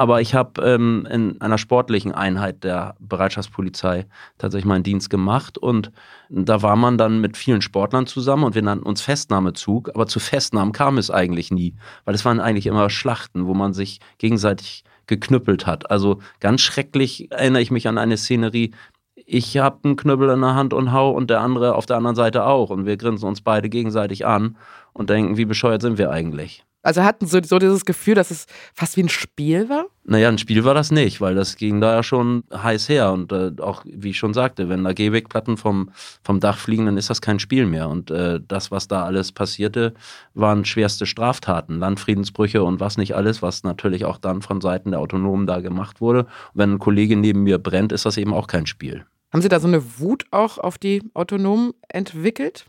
aber 0.00 0.22
ich 0.22 0.34
habe 0.34 0.62
ähm, 0.62 1.06
in 1.10 1.38
einer 1.42 1.58
sportlichen 1.58 2.12
Einheit 2.12 2.64
der 2.64 2.94
Bereitschaftspolizei 3.00 4.06
tatsächlich 4.38 4.64
meinen 4.64 4.82
Dienst 4.82 5.10
gemacht 5.10 5.58
und 5.58 5.92
da 6.30 6.62
war 6.62 6.74
man 6.76 6.96
dann 6.96 7.20
mit 7.20 7.36
vielen 7.36 7.60
Sportlern 7.60 8.06
zusammen 8.06 8.44
und 8.44 8.54
wir 8.54 8.62
nannten 8.62 8.86
uns 8.86 9.02
Festnahmezug, 9.02 9.90
aber 9.90 10.06
zu 10.06 10.18
Festnahmen 10.18 10.72
kam 10.72 10.96
es 10.96 11.10
eigentlich 11.10 11.50
nie, 11.50 11.74
weil 12.06 12.14
es 12.14 12.24
waren 12.24 12.40
eigentlich 12.40 12.66
immer 12.66 12.88
Schlachten, 12.88 13.44
wo 13.44 13.52
man 13.52 13.74
sich 13.74 14.00
gegenseitig 14.16 14.84
geknüppelt 15.06 15.66
hat. 15.66 15.90
Also 15.90 16.20
ganz 16.40 16.62
schrecklich 16.62 17.30
erinnere 17.30 17.60
ich 17.60 17.70
mich 17.70 17.86
an 17.86 17.98
eine 17.98 18.16
Szenerie, 18.16 18.70
ich 19.14 19.58
habe 19.58 19.80
einen 19.84 19.96
Knüppel 19.96 20.30
in 20.30 20.40
der 20.40 20.54
Hand 20.54 20.72
und 20.72 20.92
hau 20.92 21.10
und 21.10 21.28
der 21.28 21.42
andere 21.42 21.74
auf 21.74 21.84
der 21.84 21.98
anderen 21.98 22.16
Seite 22.16 22.46
auch. 22.46 22.70
Und 22.70 22.86
wir 22.86 22.96
grinsen 22.96 23.28
uns 23.28 23.42
beide 23.42 23.68
gegenseitig 23.68 24.24
an 24.24 24.56
und 24.94 25.10
denken, 25.10 25.36
wie 25.36 25.44
bescheuert 25.44 25.82
sind 25.82 25.98
wir 25.98 26.10
eigentlich. 26.10 26.64
Also 26.82 27.02
hatten 27.02 27.26
so, 27.26 27.40
so 27.42 27.58
dieses 27.58 27.84
Gefühl, 27.84 28.14
dass 28.14 28.30
es 28.30 28.46
fast 28.74 28.96
wie 28.96 29.02
ein 29.02 29.08
Spiel 29.08 29.68
war? 29.68 29.86
Naja, 30.04 30.28
ein 30.28 30.38
Spiel 30.38 30.64
war 30.64 30.72
das 30.72 30.90
nicht, 30.90 31.20
weil 31.20 31.34
das 31.34 31.56
ging 31.56 31.80
da 31.80 31.94
ja 31.94 32.02
schon 32.02 32.44
heiß 32.52 32.88
her. 32.88 33.12
Und 33.12 33.32
äh, 33.32 33.52
auch, 33.60 33.84
wie 33.84 34.10
ich 34.10 34.18
schon 34.18 34.32
sagte, 34.32 34.68
wenn 34.68 34.84
da 34.84 34.92
Gehwegplatten 34.92 35.58
vom, 35.58 35.90
vom 36.22 36.40
Dach 36.40 36.58
fliegen, 36.58 36.86
dann 36.86 36.96
ist 36.96 37.10
das 37.10 37.20
kein 37.20 37.38
Spiel 37.38 37.66
mehr. 37.66 37.88
Und 37.88 38.10
äh, 38.10 38.40
das, 38.46 38.70
was 38.70 38.88
da 38.88 39.04
alles 39.04 39.32
passierte, 39.32 39.92
waren 40.32 40.64
schwerste 40.64 41.04
Straftaten, 41.04 41.78
Landfriedensbrüche 41.78 42.62
und 42.62 42.80
was 42.80 42.96
nicht 42.96 43.14
alles, 43.14 43.42
was 43.42 43.62
natürlich 43.62 44.06
auch 44.06 44.16
dann 44.16 44.40
von 44.40 44.60
Seiten 44.62 44.92
der 44.92 45.00
Autonomen 45.00 45.46
da 45.46 45.60
gemacht 45.60 46.00
wurde. 46.00 46.20
Und 46.20 46.28
wenn 46.54 46.72
ein 46.72 46.78
Kollege 46.78 47.16
neben 47.16 47.42
mir 47.42 47.58
brennt, 47.58 47.92
ist 47.92 48.06
das 48.06 48.16
eben 48.16 48.32
auch 48.32 48.46
kein 48.46 48.66
Spiel. 48.66 49.04
Haben 49.32 49.42
Sie 49.42 49.48
da 49.48 49.60
so 49.60 49.68
eine 49.68 50.00
Wut 50.00 50.24
auch 50.30 50.58
auf 50.58 50.78
die 50.78 51.02
Autonomen 51.14 51.72
entwickelt? 51.88 52.66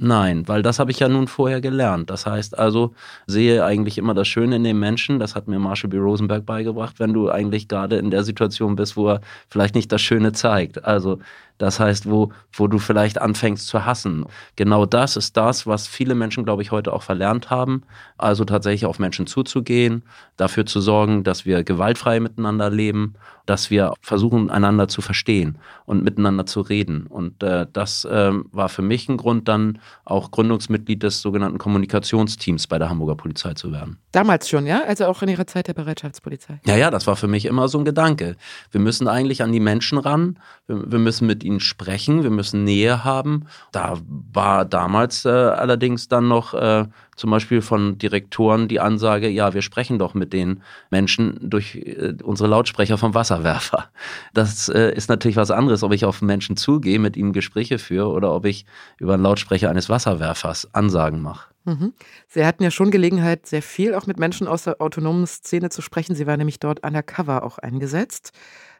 Nein, 0.00 0.46
weil 0.46 0.62
das 0.62 0.78
habe 0.78 0.92
ich 0.92 1.00
ja 1.00 1.08
nun 1.08 1.26
vorher 1.26 1.60
gelernt. 1.60 2.08
Das 2.08 2.24
heißt 2.24 2.56
also, 2.56 2.94
sehe 3.26 3.64
eigentlich 3.64 3.98
immer 3.98 4.14
das 4.14 4.28
Schöne 4.28 4.54
in 4.54 4.62
dem 4.62 4.78
Menschen. 4.78 5.18
Das 5.18 5.34
hat 5.34 5.48
mir 5.48 5.58
Marshall 5.58 5.90
B. 5.90 5.98
Rosenberg 5.98 6.46
beigebracht, 6.46 7.00
wenn 7.00 7.12
du 7.12 7.28
eigentlich 7.30 7.66
gerade 7.66 7.96
in 7.96 8.12
der 8.12 8.22
Situation 8.22 8.76
bist, 8.76 8.96
wo 8.96 9.08
er 9.08 9.20
vielleicht 9.48 9.74
nicht 9.74 9.90
das 9.90 10.00
Schöne 10.00 10.30
zeigt. 10.32 10.84
Also 10.84 11.18
das 11.58 11.80
heißt, 11.80 12.08
wo, 12.08 12.32
wo 12.52 12.68
du 12.68 12.78
vielleicht 12.78 13.20
anfängst 13.20 13.66
zu 13.66 13.84
hassen. 13.84 14.24
Genau 14.56 14.86
das 14.86 15.16
ist 15.16 15.36
das, 15.36 15.66
was 15.66 15.86
viele 15.86 16.14
Menschen, 16.14 16.44
glaube 16.44 16.62
ich, 16.62 16.70
heute 16.70 16.92
auch 16.92 17.02
verlernt 17.02 17.50
haben. 17.50 17.82
Also 18.16 18.44
tatsächlich 18.44 18.86
auf 18.86 18.98
Menschen 18.98 19.26
zuzugehen, 19.26 20.02
dafür 20.36 20.66
zu 20.66 20.80
sorgen, 20.80 21.24
dass 21.24 21.44
wir 21.44 21.64
gewaltfrei 21.64 22.20
miteinander 22.20 22.70
leben, 22.70 23.14
dass 23.48 23.70
wir 23.70 23.94
versuchen, 24.02 24.50
einander 24.50 24.88
zu 24.88 25.00
verstehen 25.00 25.56
und 25.86 26.04
miteinander 26.04 26.44
zu 26.44 26.60
reden. 26.60 27.06
Und 27.06 27.42
äh, 27.42 27.66
das 27.72 28.04
äh, 28.04 28.32
war 28.52 28.68
für 28.68 28.82
mich 28.82 29.08
ein 29.08 29.16
Grund, 29.16 29.48
dann 29.48 29.78
auch 30.04 30.30
Gründungsmitglied 30.30 31.02
des 31.02 31.22
sogenannten 31.22 31.56
Kommunikationsteams 31.56 32.66
bei 32.66 32.78
der 32.78 32.90
Hamburger 32.90 33.16
Polizei 33.16 33.54
zu 33.54 33.72
werden. 33.72 33.98
Damals 34.12 34.48
schon, 34.48 34.66
ja? 34.66 34.82
Also 34.84 35.06
auch 35.06 35.22
in 35.22 35.30
Ihrer 35.30 35.46
Zeit 35.46 35.66
der 35.66 35.74
Bereitschaftspolizei? 35.74 36.60
Ja, 36.66 36.76
ja, 36.76 36.90
das 36.90 37.06
war 37.06 37.16
für 37.16 37.26
mich 37.26 37.46
immer 37.46 37.68
so 37.68 37.78
ein 37.78 37.86
Gedanke. 37.86 38.36
Wir 38.70 38.80
müssen 38.80 39.08
eigentlich 39.08 39.42
an 39.42 39.50
die 39.50 39.60
Menschen 39.60 39.96
ran, 39.96 40.38
wir, 40.66 40.92
wir 40.92 40.98
müssen 40.98 41.26
mit 41.26 41.42
ihnen 41.48 41.60
sprechen, 41.60 42.22
wir 42.22 42.30
müssen 42.30 42.64
Nähe 42.64 43.04
haben. 43.04 43.46
Da 43.72 43.98
war 44.32 44.64
damals 44.64 45.24
äh, 45.24 45.28
allerdings 45.30 46.08
dann 46.08 46.28
noch 46.28 46.54
äh, 46.54 46.86
zum 47.16 47.30
Beispiel 47.30 47.62
von 47.62 47.98
Direktoren 47.98 48.68
die 48.68 48.80
Ansage, 48.80 49.28
ja, 49.28 49.52
wir 49.54 49.62
sprechen 49.62 49.98
doch 49.98 50.14
mit 50.14 50.32
den 50.32 50.62
Menschen 50.90 51.38
durch 51.42 51.74
äh, 51.74 52.14
unsere 52.22 52.48
Lautsprecher 52.48 52.96
vom 52.98 53.14
Wasserwerfer. 53.14 53.90
Das 54.32 54.68
äh, 54.68 54.94
ist 54.94 55.08
natürlich 55.08 55.36
was 55.36 55.50
anderes, 55.50 55.82
ob 55.82 55.92
ich 55.92 56.04
auf 56.04 56.22
Menschen 56.22 56.56
zugehe, 56.56 56.98
mit 56.98 57.16
ihnen 57.16 57.32
Gespräche 57.32 57.78
führe 57.78 58.10
oder 58.10 58.32
ob 58.32 58.44
ich 58.44 58.66
über 58.98 59.14
einen 59.14 59.22
Lautsprecher 59.22 59.68
eines 59.70 59.88
Wasserwerfers 59.88 60.72
Ansagen 60.74 61.20
mache. 61.20 61.48
Mhm. 61.64 61.92
Sie 62.28 62.46
hatten 62.46 62.62
ja 62.62 62.70
schon 62.70 62.90
Gelegenheit, 62.90 63.46
sehr 63.46 63.62
viel 63.62 63.94
auch 63.94 64.06
mit 64.06 64.18
Menschen 64.18 64.46
aus 64.46 64.64
der 64.64 64.80
autonomen 64.80 65.26
Szene 65.26 65.70
zu 65.70 65.82
sprechen. 65.82 66.14
Sie 66.14 66.26
waren 66.26 66.38
nämlich 66.38 66.60
dort 66.60 66.84
undercover 66.84 67.42
auch 67.42 67.58
eingesetzt. 67.58 68.32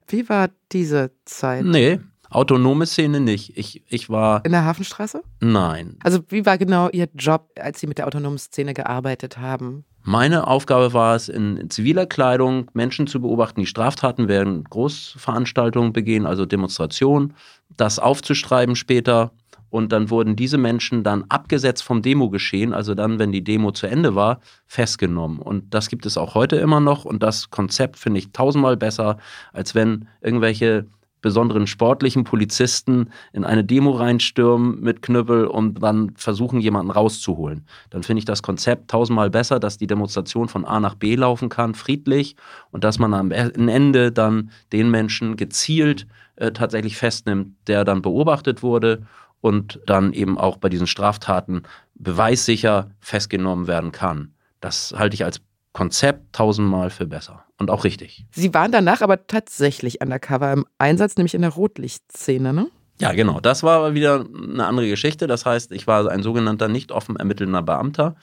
Wie 0.07 0.28
war 0.28 0.49
diese 0.73 1.11
Zeit? 1.25 1.64
Nee, 1.64 2.00
Autonome 2.30 2.87
Szene 2.87 3.20
nicht. 3.20 3.56
Ich, 3.56 3.82
ich 3.88 4.11
war. 4.11 4.44
In 4.44 4.52
der 4.52 4.64
Hafenstraße? 4.64 5.23
Nein. 5.40 5.97
Also, 6.02 6.20
wie 6.28 6.44
war 6.44 6.58
genau 6.58 6.88
Ihr 6.90 7.08
Job, 7.14 7.50
als 7.61 7.80
Sie 7.80 7.87
mit 7.87 7.99
der 7.99 8.06
autonomen 8.06 8.38
Szene 8.38 8.75
gearbeitet 8.75 9.38
haben? 9.38 9.85
Meine 10.02 10.47
Aufgabe 10.47 10.94
war 10.94 11.16
es, 11.16 11.28
in 11.28 11.68
ziviler 11.68 12.06
Kleidung 12.06 12.70
Menschen 12.73 13.06
zu 13.06 13.20
beobachten, 13.20 13.61
die 13.61 13.66
Straftaten 13.66 14.26
während 14.26 14.70
Großveranstaltungen 14.70 15.92
begehen, 15.92 16.25
also 16.25 16.47
Demonstrationen, 16.47 17.35
das 17.76 17.99
aufzustreiben 17.99 18.75
später. 18.75 19.32
Und 19.70 19.92
dann 19.92 20.08
wurden 20.08 20.35
diese 20.35 20.56
Menschen 20.56 21.04
dann 21.04 21.25
abgesetzt 21.28 21.82
vom 21.82 22.00
Demo-Geschehen, 22.00 22.73
also 22.73 22.94
dann, 22.94 23.18
wenn 23.18 23.32
die 23.32 23.44
Demo 23.44 23.70
zu 23.73 23.87
Ende 23.87 24.14
war, 24.14 24.40
festgenommen. 24.66 25.40
Und 25.40 25.75
das 25.75 25.90
gibt 25.90 26.06
es 26.06 26.16
auch 26.16 26.35
heute 26.35 26.56
immer 26.56 26.80
noch. 26.80 27.04
Und 27.04 27.23
das 27.23 27.50
Konzept 27.50 27.99
finde 27.99 28.20
ich 28.20 28.32
tausendmal 28.32 28.78
besser, 28.78 29.18
als 29.52 29.75
wenn 29.75 30.08
irgendwelche 30.23 30.87
besonderen 31.20 31.66
sportlichen 31.66 32.25
Polizisten 32.25 33.10
in 33.32 33.44
eine 33.44 33.64
Demo 33.64 33.90
reinstürmen 33.90 34.80
mit 34.80 35.02
Knüppel 35.02 35.46
und 35.46 35.82
dann 35.82 36.12
versuchen, 36.16 36.60
jemanden 36.60 36.90
rauszuholen. 36.90 37.66
Dann 37.90 38.02
finde 38.02 38.18
ich 38.20 38.25
das 38.25 38.42
Konzept 38.42 38.90
tausendmal 38.90 39.30
besser, 39.30 39.58
dass 39.58 39.78
die 39.78 39.87
Demonstration 39.87 40.48
von 40.48 40.64
A 40.64 40.80
nach 40.80 40.94
B 40.94 41.16
laufen 41.16 41.48
kann, 41.48 41.75
friedlich, 41.75 42.37
und 42.70 42.84
dass 42.84 42.98
man 42.98 43.14
am 43.14 43.32
e-, 43.32 43.52
Ende 43.54 44.12
dann 44.12 44.50
den 44.72 44.90
Menschen 44.90 45.37
gezielt 45.37 46.06
äh, 46.37 46.52
tatsächlich 46.52 46.96
festnimmt, 46.96 47.54
der 47.66 47.84
dann 47.84 48.02
beobachtet 48.02 48.62
wurde 48.62 49.06
und 49.40 49.80
dann 49.87 50.12
eben 50.12 50.38
auch 50.38 50.56
bei 50.56 50.68
diesen 50.68 50.87
Straftaten 50.87 51.62
beweissicher 51.94 52.90
festgenommen 53.00 53.66
werden 53.66 53.92
kann. 53.92 54.34
Das 54.60 54.94
halte 54.96 55.14
ich 55.14 55.25
als 55.25 55.40
Konzept 55.72 56.32
tausendmal 56.32 56.90
für 56.90 57.06
besser. 57.06 57.44
Und 57.59 57.71
auch 57.71 57.85
richtig. 57.85 58.25
Sie 58.33 58.55
waren 58.55 58.73
danach 58.73 59.03
aber 59.03 59.27
tatsächlich 59.27 60.00
undercover 60.00 60.53
im 60.53 60.67
Einsatz, 60.79 61.17
nämlich 61.17 61.35
in 61.35 61.43
der 61.43 61.50
Rotlichtszene, 61.50 62.53
ne? 62.53 62.69
Ja, 63.00 63.12
genau. 63.12 63.38
Das 63.38 63.62
war 63.62 63.79
aber 63.79 63.95
wieder 63.95 64.25
eine 64.35 64.67
andere 64.67 64.88
Geschichte. 64.88 65.29
Das 65.29 65.47
heißt, 65.47 65.71
ich 65.71 65.87
war 65.87 66.11
ein 66.11 66.23
sogenannter 66.23 66.67
nicht 66.67 66.91
offen 66.91 67.15
ermittelnder 67.17 67.62
Beamter, 67.62 68.17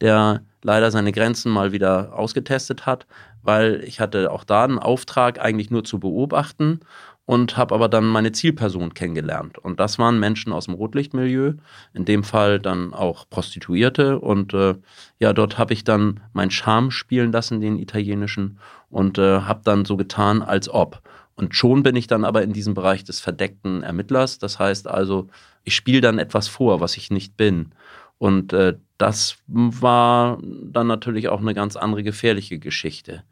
der 0.00 0.42
leider 0.62 0.90
seine 0.90 1.10
Grenzen 1.10 1.50
mal 1.50 1.72
wieder 1.72 2.12
ausgetestet 2.16 2.86
hat, 2.86 3.06
weil 3.42 3.82
ich 3.84 3.98
hatte 3.98 4.30
auch 4.30 4.44
da 4.44 4.64
einen 4.64 4.78
Auftrag, 4.78 5.40
eigentlich 5.40 5.70
nur 5.70 5.82
zu 5.82 5.98
beobachten 5.98 6.80
und 7.30 7.56
habe 7.56 7.76
aber 7.76 7.88
dann 7.88 8.06
meine 8.06 8.32
Zielperson 8.32 8.92
kennengelernt. 8.92 9.56
Und 9.56 9.78
das 9.78 10.00
waren 10.00 10.18
Menschen 10.18 10.52
aus 10.52 10.64
dem 10.64 10.74
Rotlichtmilieu, 10.74 11.52
in 11.94 12.04
dem 12.04 12.24
Fall 12.24 12.58
dann 12.58 12.92
auch 12.92 13.30
Prostituierte. 13.30 14.18
Und 14.18 14.52
äh, 14.52 14.74
ja, 15.20 15.32
dort 15.32 15.56
habe 15.56 15.72
ich 15.72 15.84
dann 15.84 16.18
meinen 16.32 16.50
Charme 16.50 16.90
spielen 16.90 17.30
lassen, 17.30 17.60
den 17.60 17.78
italienischen, 17.78 18.58
und 18.88 19.16
äh, 19.18 19.42
habe 19.42 19.60
dann 19.62 19.84
so 19.84 19.96
getan, 19.96 20.42
als 20.42 20.68
ob. 20.68 21.02
Und 21.36 21.54
schon 21.54 21.84
bin 21.84 21.94
ich 21.94 22.08
dann 22.08 22.24
aber 22.24 22.42
in 22.42 22.52
diesem 22.52 22.74
Bereich 22.74 23.04
des 23.04 23.20
verdeckten 23.20 23.84
Ermittlers. 23.84 24.40
Das 24.40 24.58
heißt 24.58 24.88
also, 24.88 25.28
ich 25.62 25.76
spiele 25.76 26.00
dann 26.00 26.18
etwas 26.18 26.48
vor, 26.48 26.80
was 26.80 26.96
ich 26.96 27.12
nicht 27.12 27.36
bin. 27.36 27.70
Und 28.18 28.52
äh, 28.52 28.76
das 28.98 29.36
war 29.46 30.40
dann 30.42 30.88
natürlich 30.88 31.28
auch 31.28 31.40
eine 31.40 31.54
ganz 31.54 31.76
andere 31.76 32.02
gefährliche 32.02 32.58
Geschichte, 32.58 33.22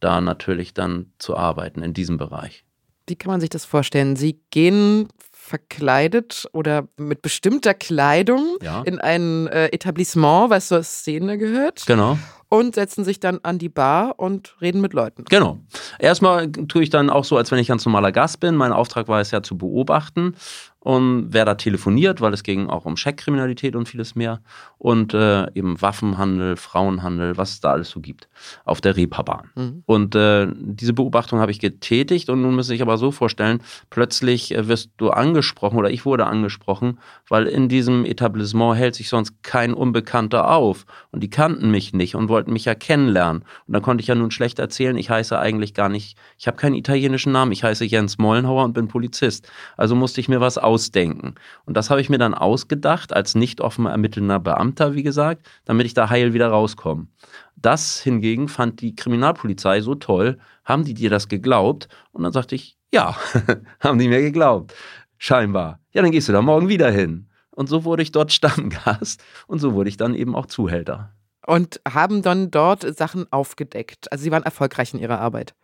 da 0.00 0.22
natürlich 0.22 0.72
dann 0.72 1.12
zu 1.18 1.36
arbeiten 1.36 1.82
in 1.82 1.92
diesem 1.92 2.16
Bereich. 2.16 2.64
Wie 3.06 3.16
kann 3.16 3.30
man 3.30 3.40
sich 3.40 3.50
das 3.50 3.64
vorstellen? 3.64 4.16
Sie 4.16 4.40
gehen 4.50 5.08
verkleidet 5.30 6.46
oder 6.52 6.88
mit 6.96 7.20
bestimmter 7.20 7.74
Kleidung 7.74 8.56
ja. 8.62 8.82
in 8.82 9.00
ein 9.00 9.48
äh, 9.48 9.66
Etablissement, 9.66 10.50
was 10.50 10.68
zur 10.68 10.82
Szene 10.82 11.36
gehört. 11.36 11.84
Genau 11.86 12.16
und 12.52 12.74
setzen 12.74 13.02
sich 13.02 13.18
dann 13.18 13.40
an 13.44 13.56
die 13.56 13.70
Bar 13.70 14.18
und 14.18 14.56
reden 14.60 14.82
mit 14.82 14.92
Leuten. 14.92 15.24
Genau. 15.24 15.58
Erstmal 15.98 16.52
tue 16.52 16.82
ich 16.82 16.90
dann 16.90 17.08
auch 17.08 17.24
so, 17.24 17.38
als 17.38 17.50
wenn 17.50 17.58
ich 17.58 17.66
ganz 17.66 17.86
normaler 17.86 18.12
Gast 18.12 18.40
bin. 18.40 18.56
Mein 18.56 18.74
Auftrag 18.74 19.08
war 19.08 19.22
es 19.22 19.30
ja 19.30 19.42
zu 19.42 19.56
beobachten 19.56 20.34
und 20.84 21.28
wer 21.32 21.44
da 21.44 21.54
telefoniert, 21.54 22.20
weil 22.20 22.34
es 22.34 22.42
ging 22.42 22.68
auch 22.68 22.86
um 22.86 22.96
Scheckkriminalität 22.96 23.76
und 23.76 23.88
vieles 23.88 24.16
mehr 24.16 24.40
und 24.78 25.14
äh, 25.14 25.46
eben 25.54 25.80
Waffenhandel, 25.80 26.56
Frauenhandel, 26.56 27.36
was 27.36 27.50
es 27.52 27.60
da 27.60 27.70
alles 27.70 27.90
so 27.90 28.00
gibt 28.00 28.28
auf 28.64 28.80
der 28.80 28.96
Reeperbahn. 28.96 29.50
Mhm. 29.54 29.82
Und 29.86 30.16
äh, 30.16 30.48
diese 30.56 30.92
Beobachtung 30.92 31.38
habe 31.38 31.52
ich 31.52 31.60
getätigt 31.60 32.28
und 32.30 32.42
nun 32.42 32.56
muss 32.56 32.68
ich 32.68 32.82
aber 32.82 32.98
so 32.98 33.12
vorstellen, 33.12 33.62
plötzlich 33.90 34.52
äh, 34.56 34.66
wirst 34.66 34.90
du 34.96 35.10
angesprochen 35.10 35.78
oder 35.78 35.88
ich 35.88 36.04
wurde 36.04 36.26
angesprochen, 36.26 36.98
weil 37.28 37.46
in 37.46 37.68
diesem 37.68 38.04
Etablissement 38.04 38.76
hält 38.76 38.96
sich 38.96 39.08
sonst 39.08 39.40
kein 39.44 39.74
Unbekannter 39.74 40.50
auf 40.50 40.84
und 41.12 41.22
die 41.22 41.30
kannten 41.30 41.70
mich 41.70 41.92
nicht 41.92 42.16
und 42.16 42.28
wollten 42.28 42.52
mich 42.52 42.64
ja 42.64 42.74
kennenlernen 42.74 43.42
und 43.68 43.72
dann 43.72 43.82
konnte 43.82 44.02
ich 44.02 44.08
ja 44.08 44.16
nun 44.16 44.32
schlecht 44.32 44.58
erzählen, 44.58 44.96
ich 44.96 45.10
heiße 45.10 45.38
eigentlich 45.38 45.74
gar 45.74 45.88
nicht, 45.88 46.18
ich 46.38 46.48
habe 46.48 46.56
keinen 46.56 46.74
italienischen 46.74 47.30
Namen, 47.30 47.52
ich 47.52 47.62
heiße 47.62 47.84
Jens 47.84 48.18
Mollenhauer 48.18 48.64
und 48.64 48.72
bin 48.72 48.88
Polizist. 48.88 49.48
Also 49.76 49.94
musste 49.94 50.20
ich 50.20 50.28
mir 50.28 50.40
was 50.40 50.58
aus 50.58 50.71
ausdenken. 50.72 51.34
Und 51.66 51.76
das 51.76 51.90
habe 51.90 52.00
ich 52.00 52.08
mir 52.08 52.16
dann 52.16 52.32
ausgedacht, 52.34 53.12
als 53.12 53.34
nicht 53.34 53.60
offen 53.60 53.84
ermittelnder 53.84 54.40
Beamter, 54.40 54.94
wie 54.94 55.02
gesagt, 55.02 55.46
damit 55.66 55.84
ich 55.84 55.92
da 55.92 56.08
heil 56.08 56.32
wieder 56.32 56.48
rauskomme. 56.48 57.08
Das 57.56 58.00
hingegen 58.00 58.48
fand 58.48 58.80
die 58.80 58.96
Kriminalpolizei 58.96 59.82
so 59.82 59.94
toll. 59.94 60.38
Haben 60.64 60.84
die 60.84 60.94
dir 60.94 61.10
das 61.10 61.28
geglaubt? 61.28 61.88
Und 62.12 62.22
dann 62.22 62.32
sagte 62.32 62.54
ich, 62.54 62.78
ja, 62.92 63.14
haben 63.80 63.98
die 63.98 64.08
mir 64.08 64.22
geglaubt. 64.22 64.74
Scheinbar. 65.18 65.78
Ja, 65.92 66.00
dann 66.00 66.10
gehst 66.10 66.28
du 66.28 66.32
da 66.32 66.40
morgen 66.40 66.68
wieder 66.68 66.90
hin. 66.90 67.28
Und 67.50 67.68
so 67.68 67.84
wurde 67.84 68.02
ich 68.02 68.12
dort 68.12 68.32
Stammgast 68.32 69.22
und 69.46 69.58
so 69.58 69.74
wurde 69.74 69.90
ich 69.90 69.98
dann 69.98 70.14
eben 70.14 70.34
auch 70.34 70.46
Zuhälter. 70.46 71.12
Und 71.46 71.80
haben 71.86 72.22
dann 72.22 72.50
dort 72.50 72.96
Sachen 72.96 73.30
aufgedeckt. 73.32 74.10
Also 74.12 74.24
Sie 74.24 74.30
waren 74.30 74.44
erfolgreich 74.44 74.94
in 74.94 75.00
Ihrer 75.00 75.20
Arbeit. 75.20 75.54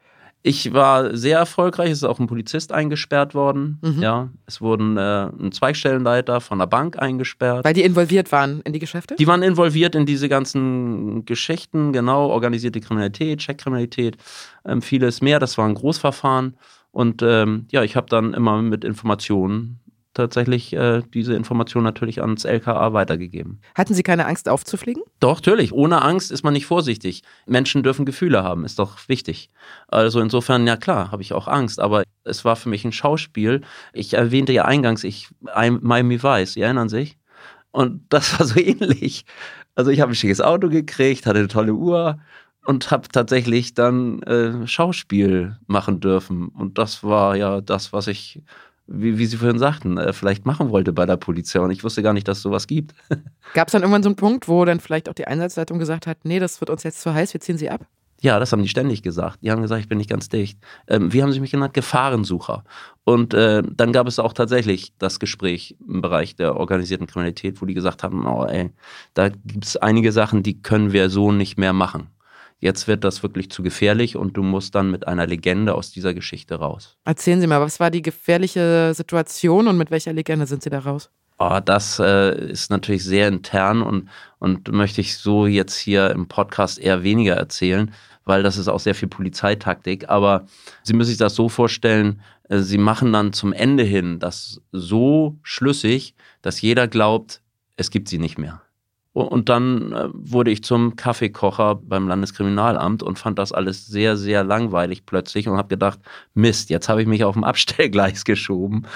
Ich 0.43 0.73
war 0.73 1.17
sehr 1.17 1.39
erfolgreich. 1.39 1.91
Es 1.91 1.99
ist 1.99 2.05
auch 2.05 2.21
ein 2.21 2.27
Polizist 2.27 2.73
eingesperrt 2.73 3.35
worden. 3.35 3.79
Mhm. 3.83 4.03
Ja, 4.03 4.29
es 4.47 4.61
wurden 4.61 4.97
äh, 4.97 5.27
ein 5.27 5.53
Zweigstellenleiter 5.53 6.41
von 6.41 6.59
der 6.59 6.67
Bank 6.67 6.99
eingesperrt. 6.99 7.65
Weil 7.65 7.75
die 7.75 7.83
involviert 7.83 8.31
waren 8.31 8.61
in 8.63 8.73
die 8.73 8.79
Geschäfte? 8.79 9.17
Die 9.17 9.27
waren 9.27 9.43
involviert 9.43 9.95
in 9.95 10.07
diese 10.07 10.29
ganzen 10.29 11.25
Geschichten, 11.25 11.93
genau, 11.93 12.29
organisierte 12.29 12.81
Kriminalität, 12.81 13.41
Checkkriminalität, 13.41 14.17
ähm, 14.65 14.81
vieles 14.81 15.21
mehr. 15.21 15.41
Das 15.41 15.59
war 15.59 15.67
ein 15.67 15.75
Großverfahren. 15.75 16.57
Und 16.93 17.23
ähm, 17.23 17.67
ja, 17.71 17.83
ich 17.83 17.97
habe 17.97 18.07
dann 18.09 18.33
immer 18.33 18.63
mit 18.63 18.85
Informationen 18.85 19.81
tatsächlich 20.19 20.73
äh, 20.75 21.03
diese 21.15 21.35
Information 21.35 21.83
natürlich 21.83 22.21
ans 22.21 22.45
LKA 22.45 22.93
weitergegeben. 22.93 23.61
Hatten 23.75 23.95
Sie 23.95 24.03
keine 24.03 24.27
Angst 24.27 24.49
aufzufliegen? 24.49 25.03
Doch, 25.21 25.37
natürlich. 25.37 25.73
Ohne 25.73 26.03
Angst 26.03 26.31
ist 26.31 26.43
man 26.43 26.53
nicht 26.53 26.67
vorsichtig. 26.67 27.23
Menschen 27.47 27.83
dürfen 27.83 28.05
Gefühle 28.05 28.43
haben, 28.43 28.65
ist 28.65 28.79
doch 28.79 29.09
wichtig. 29.09 29.51
Also 29.89 30.21
insofern, 30.21 30.67
ja 30.67 30.77
klar, 30.77 31.13
habe 31.13 31.23
ich 31.23 31.33
auch 31.33 31.49
Angst, 31.49 31.81
aber 31.81 32.03
es 32.25 32.45
war 32.45 32.57
für 32.57 32.69
mich 32.69 32.85
ein 32.85 32.93
Schauspiel. 32.93 33.63
Ich 33.93 34.15
erwähnte 34.15 34.53
ja 34.53 34.65
eingangs, 34.65 35.05
ich 35.05 35.29
Miami 35.41 36.23
Vice, 36.23 36.53
Sie 36.53 36.61
erinnern 36.61 36.89
sich? 36.89 37.17
Und 37.71 38.03
das 38.09 38.39
war 38.39 38.47
so 38.47 38.59
ähnlich. 38.61 39.25
Also 39.75 39.91
ich 39.91 40.01
habe 40.01 40.13
ein 40.13 40.17
schickes 40.17 40.41
Auto 40.41 40.69
gekriegt, 40.69 41.27
hatte 41.27 41.39
eine 41.39 41.49
tolle 41.49 41.75
Uhr 41.75 42.19
und 42.67 42.91
habe 42.91 43.09
tatsächlich 43.09 43.73
dann 43.75 44.23
äh, 44.25 44.67
Schauspiel 44.67 45.57
machen 45.67 46.01
dürfen. 46.01 46.49
Und 46.49 46.77
das 46.77 47.03
war 47.03 47.35
ja 47.35 47.63
das, 47.63 47.95
was 47.95 48.09
ich 48.09 48.43
wie, 48.89 49.19
wie 49.19 49.27
Sie 49.27 49.37
vorhin 49.37 49.59
sagten, 49.59 49.99
äh, 49.99 50.13
vielleicht 50.13 50.47
machen 50.47 50.71
wollte 50.71 50.93
bei 50.93 51.07
der 51.07 51.17
Polizei. 51.17 51.61
Und 51.61 51.71
ich 51.71 51.85
wusste 51.85 52.03
gar 52.03 52.15
nicht, 52.15 52.27
dass 52.27 52.39
es 52.39 52.43
sowas 52.43 52.67
gibt. 52.67 52.95
Gab 53.55 53.69
es 53.69 53.73
dann 53.73 53.83
irgendwann 53.83 54.03
so 54.03 54.09
einen 54.09 54.17
Punkt, 54.17 54.49
wo 54.49 54.65
dann 54.65 54.81
vielleicht 54.81 55.09
auch 55.09 55.15
die 55.15 55.27
Einsatzleitung 55.27 55.79
gesagt 55.79 56.07
hat, 56.07 56.19
nee, 56.25 56.41
das 56.41 56.61
wird 56.61 56.71
uns 56.71 56.83
jetzt 56.83 57.01
zu 57.01 57.13
heiß, 57.13 57.33
wir 57.35 57.41
ziehen 57.41 57.59
Sie 57.59 57.71
ab? 57.71 57.87
Ja, 58.21 58.41
das 58.41 58.51
haben 58.51 58.63
die 58.63 58.69
ständig 58.69 59.03
gesagt. 59.03 59.39
Die 59.43 59.51
haben 59.53 59.63
gesagt, 59.63 59.81
ich 59.81 59.89
bin 59.89 59.99
nicht 59.99 60.11
ganz 60.11 60.29
dicht. 60.29 60.59
Ähm, 60.89 61.13
wie 61.13 61.23
haben 61.23 61.31
sie 61.31 61.39
mich 61.39 61.53
genannt? 61.53 61.73
Gefahrensucher. 61.73 62.65
Und 63.05 63.33
äh, 63.33 63.63
dann 63.65 63.93
gab 63.93 64.09
es 64.09 64.19
auch 64.19 64.33
tatsächlich 64.33 64.93
das 64.99 65.21
Gespräch 65.21 65.77
im 65.87 66.01
Bereich 66.01 66.35
der 66.35 66.57
organisierten 66.57 67.07
Kriminalität, 67.07 67.63
wo 67.63 67.67
die 67.67 67.75
gesagt 67.75 68.03
haben, 68.03 68.27
oh 68.27 68.45
ey, 68.45 68.71
da 69.15 69.29
gibt 69.29 69.67
es 69.67 69.77
einige 69.77 70.11
Sachen, 70.11 70.43
die 70.43 70.61
können 70.61 70.93
wir 70.93 71.11
so 71.11 71.31
nicht 71.31 71.59
mehr 71.59 71.73
machen 71.73 72.09
jetzt 72.59 72.89
wird 72.89 73.05
das 73.05 73.23
wirklich 73.23 73.51
zu 73.51 73.63
gefährlich 73.63 74.17
und 74.17 74.37
du 74.37 74.43
musst 74.43 74.75
dann 74.75 74.91
mit 74.91 75.07
einer 75.07 75.27
Legende 75.27 75.75
aus 75.75 75.91
dieser 75.91 76.15
Geschichte 76.15 76.57
raus. 76.57 76.97
Erzählen 77.05 77.41
Sie 77.41 77.47
mal, 77.47 77.61
was 77.61 77.81
war 77.81 77.91
die 77.91 78.03
gefährliche 78.03 78.93
Situation 78.95 79.69
und 79.69 79.77
mit 79.77 79.91
welcher 79.91 80.13
Legende 80.13 80.47
sind 80.47 80.63
Sie 80.63 80.71
da 80.71 80.81
raus? 80.81 81.11
Oh, 81.39 81.61
das 81.65 82.01
äh, 82.01 82.51
ist 82.51 82.71
natürlich 82.71 83.05
sehr 83.05 83.29
intern 83.29 83.83
und, 83.83 84.09
und 84.41 84.73
möchte 84.73 85.01
ich 85.01 85.17
so 85.17 85.47
jetzt 85.47 85.77
hier 85.77 86.11
im 86.11 86.27
Podcast 86.27 86.81
eher 86.81 87.05
weniger 87.05 87.35
erzählen, 87.35 87.93
weil 88.25 88.43
das 88.43 88.57
ist 88.57 88.67
auch 88.67 88.81
sehr 88.81 88.97
viel 88.97 89.09
Polizeitaktik. 89.09 90.09
Aber 90.09 90.47
Sie 90.83 90.95
müssen 90.95 91.11
sich 91.11 91.19
das 91.19 91.37
so 91.37 91.49
vorstellen, 91.49 92.21
äh, 92.49 92.59
Sie 92.59 92.79
machen 92.79 93.13
dann 93.13 93.33
zum 93.33 93.53
Ende 93.53 93.85
hin 93.85 94.19
das 94.19 94.61
so 94.73 95.39
schlüssig, 95.43 96.17
dass 96.43 96.61
jeder 96.61 96.89
glaubt, 96.89 97.41
es 97.77 97.91
gibt 97.91 98.09
sie 98.09 98.19
nicht 98.19 98.39
mehr. 98.39 98.61
Und 99.27 99.49
dann 99.49 99.93
äh, 99.93 100.09
wurde 100.13 100.51
ich 100.51 100.63
zum 100.63 100.95
Kaffeekocher 100.95 101.75
beim 101.77 102.07
Landeskriminalamt 102.07 103.03
und 103.03 103.19
fand 103.19 103.39
das 103.39 103.53
alles 103.53 103.87
sehr, 103.87 104.17
sehr 104.17 104.45
langweilig 104.45 105.07
plötzlich 105.07 105.49
und 105.49 105.57
habe 105.57 105.69
gedacht, 105.69 105.99
Mist, 106.35 106.71
jetzt 106.71 106.89
habe 106.89 107.03
ich 107.03 107.09
mich 107.09 107.25
auf 107.25 107.35
dem 107.35 107.45
Abstellgleis 107.45 108.25
geschoben 108.27 108.87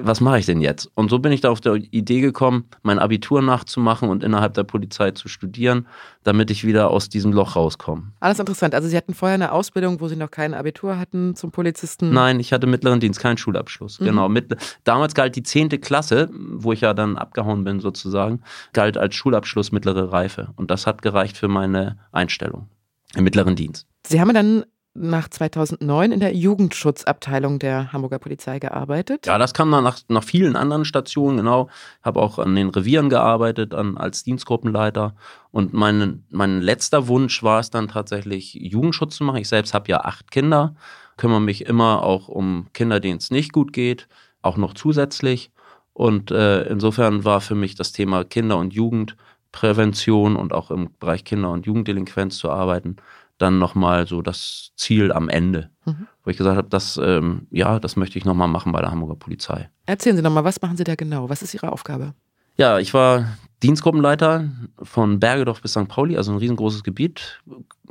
was 0.00 0.20
mache 0.20 0.38
ich 0.38 0.46
denn 0.46 0.60
jetzt? 0.60 0.90
Und 0.94 1.10
so 1.10 1.18
bin 1.18 1.32
ich 1.32 1.40
da 1.40 1.50
auf 1.50 1.60
der 1.60 1.74
Idee 1.74 2.20
gekommen, 2.20 2.64
mein 2.82 2.98
Abitur 2.98 3.42
nachzumachen 3.42 4.08
und 4.08 4.22
innerhalb 4.22 4.54
der 4.54 4.64
Polizei 4.64 5.10
zu 5.10 5.28
studieren, 5.28 5.86
damit 6.24 6.50
ich 6.50 6.64
wieder 6.64 6.90
aus 6.90 7.08
diesem 7.08 7.32
Loch 7.32 7.56
rauskomme. 7.56 8.12
Alles 8.20 8.38
interessant. 8.38 8.74
Also 8.74 8.88
Sie 8.88 8.96
hatten 8.96 9.14
vorher 9.14 9.34
eine 9.34 9.52
Ausbildung, 9.52 10.00
wo 10.00 10.08
Sie 10.08 10.16
noch 10.16 10.30
kein 10.30 10.54
Abitur 10.54 10.98
hatten 10.98 11.34
zum 11.34 11.50
Polizisten? 11.50 12.12
Nein, 12.12 12.40
ich 12.40 12.52
hatte 12.52 12.66
mittleren 12.66 13.00
Dienst, 13.00 13.20
keinen 13.20 13.36
Schulabschluss. 13.36 14.00
Mhm. 14.00 14.04
Genau. 14.04 14.28
Mit, 14.28 14.56
damals 14.84 15.14
galt 15.14 15.36
die 15.36 15.42
zehnte 15.42 15.78
Klasse, 15.78 16.30
wo 16.32 16.72
ich 16.72 16.80
ja 16.80 16.94
dann 16.94 17.16
abgehauen 17.16 17.64
bin 17.64 17.80
sozusagen, 17.80 18.40
galt 18.72 18.96
als 18.96 19.14
Schulabschluss 19.14 19.72
mittlere 19.72 20.12
Reife. 20.12 20.48
Und 20.56 20.70
das 20.70 20.86
hat 20.86 21.02
gereicht 21.02 21.36
für 21.36 21.48
meine 21.48 21.98
Einstellung 22.12 22.68
im 23.14 23.24
mittleren 23.24 23.56
Dienst. 23.56 23.86
Sie 24.06 24.20
haben 24.20 24.32
dann 24.32 24.64
nach 24.94 25.28
2009 25.28 26.12
in 26.12 26.20
der 26.20 26.34
Jugendschutzabteilung 26.34 27.58
der 27.58 27.92
Hamburger 27.92 28.18
Polizei 28.18 28.58
gearbeitet. 28.58 29.26
Ja, 29.26 29.38
das 29.38 29.54
kam 29.54 29.70
dann 29.70 29.84
nach, 29.84 29.98
nach 30.08 30.24
vielen 30.24 30.54
anderen 30.54 30.84
Stationen, 30.84 31.38
genau. 31.38 31.70
Habe 32.02 32.20
auch 32.20 32.38
an 32.38 32.54
den 32.54 32.68
Revieren 32.68 33.08
gearbeitet, 33.08 33.74
an, 33.74 33.96
als 33.96 34.22
Dienstgruppenleiter. 34.22 35.14
Und 35.50 35.72
mein, 35.72 36.24
mein 36.30 36.60
letzter 36.60 37.08
Wunsch 37.08 37.42
war 37.42 37.60
es 37.60 37.70
dann 37.70 37.88
tatsächlich, 37.88 38.54
Jugendschutz 38.54 39.16
zu 39.16 39.24
machen. 39.24 39.38
Ich 39.38 39.48
selbst 39.48 39.72
habe 39.72 39.90
ja 39.90 40.00
acht 40.02 40.30
Kinder, 40.30 40.74
kümmere 41.16 41.40
mich 41.40 41.64
immer 41.66 42.02
auch 42.02 42.28
um 42.28 42.66
Kinder, 42.74 43.00
denen 43.00 43.18
es 43.18 43.30
nicht 43.30 43.52
gut 43.52 43.72
geht, 43.72 44.08
auch 44.42 44.58
noch 44.58 44.74
zusätzlich. 44.74 45.52
Und 45.94 46.30
äh, 46.30 46.64
insofern 46.64 47.24
war 47.24 47.40
für 47.40 47.54
mich 47.54 47.74
das 47.76 47.92
Thema 47.92 48.24
Kinder- 48.24 48.58
und 48.58 48.74
Jugendprävention 48.74 50.36
und 50.36 50.52
auch 50.52 50.70
im 50.70 50.90
Bereich 50.98 51.24
Kinder- 51.24 51.50
und 51.50 51.64
Jugenddelinquenz 51.64 52.36
zu 52.36 52.50
arbeiten 52.50 52.96
dann 53.42 53.58
nochmal 53.58 54.06
so 54.06 54.22
das 54.22 54.72
Ziel 54.76 55.12
am 55.12 55.28
Ende, 55.28 55.70
mhm. 55.84 56.06
wo 56.24 56.30
ich 56.30 56.36
gesagt 56.36 56.56
habe, 56.56 56.68
das, 56.68 56.98
ähm, 57.02 57.46
ja, 57.50 57.78
das 57.78 57.96
möchte 57.96 58.18
ich 58.18 58.24
nochmal 58.24 58.48
machen 58.48 58.72
bei 58.72 58.80
der 58.80 58.90
Hamburger 58.90 59.16
Polizei. 59.16 59.70
Erzählen 59.86 60.16
Sie 60.16 60.22
nochmal, 60.22 60.44
was 60.44 60.62
machen 60.62 60.76
Sie 60.76 60.84
da 60.84 60.94
genau? 60.94 61.28
Was 61.28 61.42
ist 61.42 61.52
Ihre 61.54 61.72
Aufgabe? 61.72 62.14
Ja, 62.56 62.78
ich 62.78 62.92
war 62.92 63.26
Dienstgruppenleiter 63.62 64.50
von 64.82 65.20
Bergedorf 65.20 65.62
bis 65.62 65.72
St. 65.72 65.88
Pauli, 65.88 66.16
also 66.16 66.32
ein 66.32 66.38
riesengroßes 66.38 66.82
Gebiet, 66.82 67.40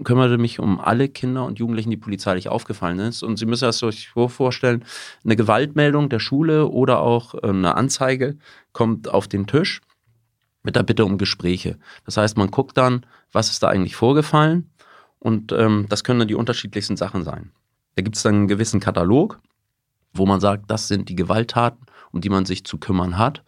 kümmerte 0.03 0.37
mich 0.37 0.59
um 0.59 0.79
alle 0.79 1.07
Kinder 1.07 1.45
und 1.45 1.59
Jugendlichen, 1.59 1.89
die 1.89 1.97
polizeilich 1.97 2.49
aufgefallen 2.49 2.97
sind. 2.97 3.23
Und 3.23 3.37
Sie 3.37 3.45
müssen 3.45 3.65
das 3.65 3.79
sich 3.79 4.09
so 4.13 4.27
vorstellen, 4.27 4.83
eine 5.23 5.35
Gewaltmeldung 5.35 6.09
der 6.09 6.19
Schule 6.19 6.67
oder 6.67 6.99
auch 6.99 7.35
äh, 7.35 7.47
eine 7.47 7.75
Anzeige 7.75 8.37
kommt 8.73 9.09
auf 9.09 9.27
den 9.27 9.47
Tisch 9.47 9.81
mit 10.63 10.75
der 10.75 10.83
Bitte 10.83 11.05
um 11.05 11.17
Gespräche. 11.17 11.77
Das 12.05 12.17
heißt, 12.17 12.37
man 12.37 12.51
guckt 12.51 12.77
dann, 12.77 13.05
was 13.31 13.49
ist 13.49 13.63
da 13.63 13.69
eigentlich 13.69 13.95
vorgefallen 13.95 14.69
und 15.21 15.51
ähm, 15.51 15.85
das 15.87 16.03
können 16.03 16.19
dann 16.19 16.27
die 16.27 16.35
unterschiedlichsten 16.35 16.97
Sachen 16.97 17.23
sein. 17.23 17.51
Da 17.95 18.01
gibt 18.01 18.15
es 18.15 18.23
dann 18.23 18.35
einen 18.35 18.47
gewissen 18.47 18.79
Katalog, 18.79 19.39
wo 20.13 20.25
man 20.25 20.39
sagt, 20.39 20.69
das 20.71 20.87
sind 20.87 21.09
die 21.09 21.15
Gewalttaten, 21.15 21.85
um 22.11 22.21
die 22.21 22.29
man 22.29 22.45
sich 22.45 22.65
zu 22.65 22.79
kümmern 22.79 23.17
hat. 23.19 23.43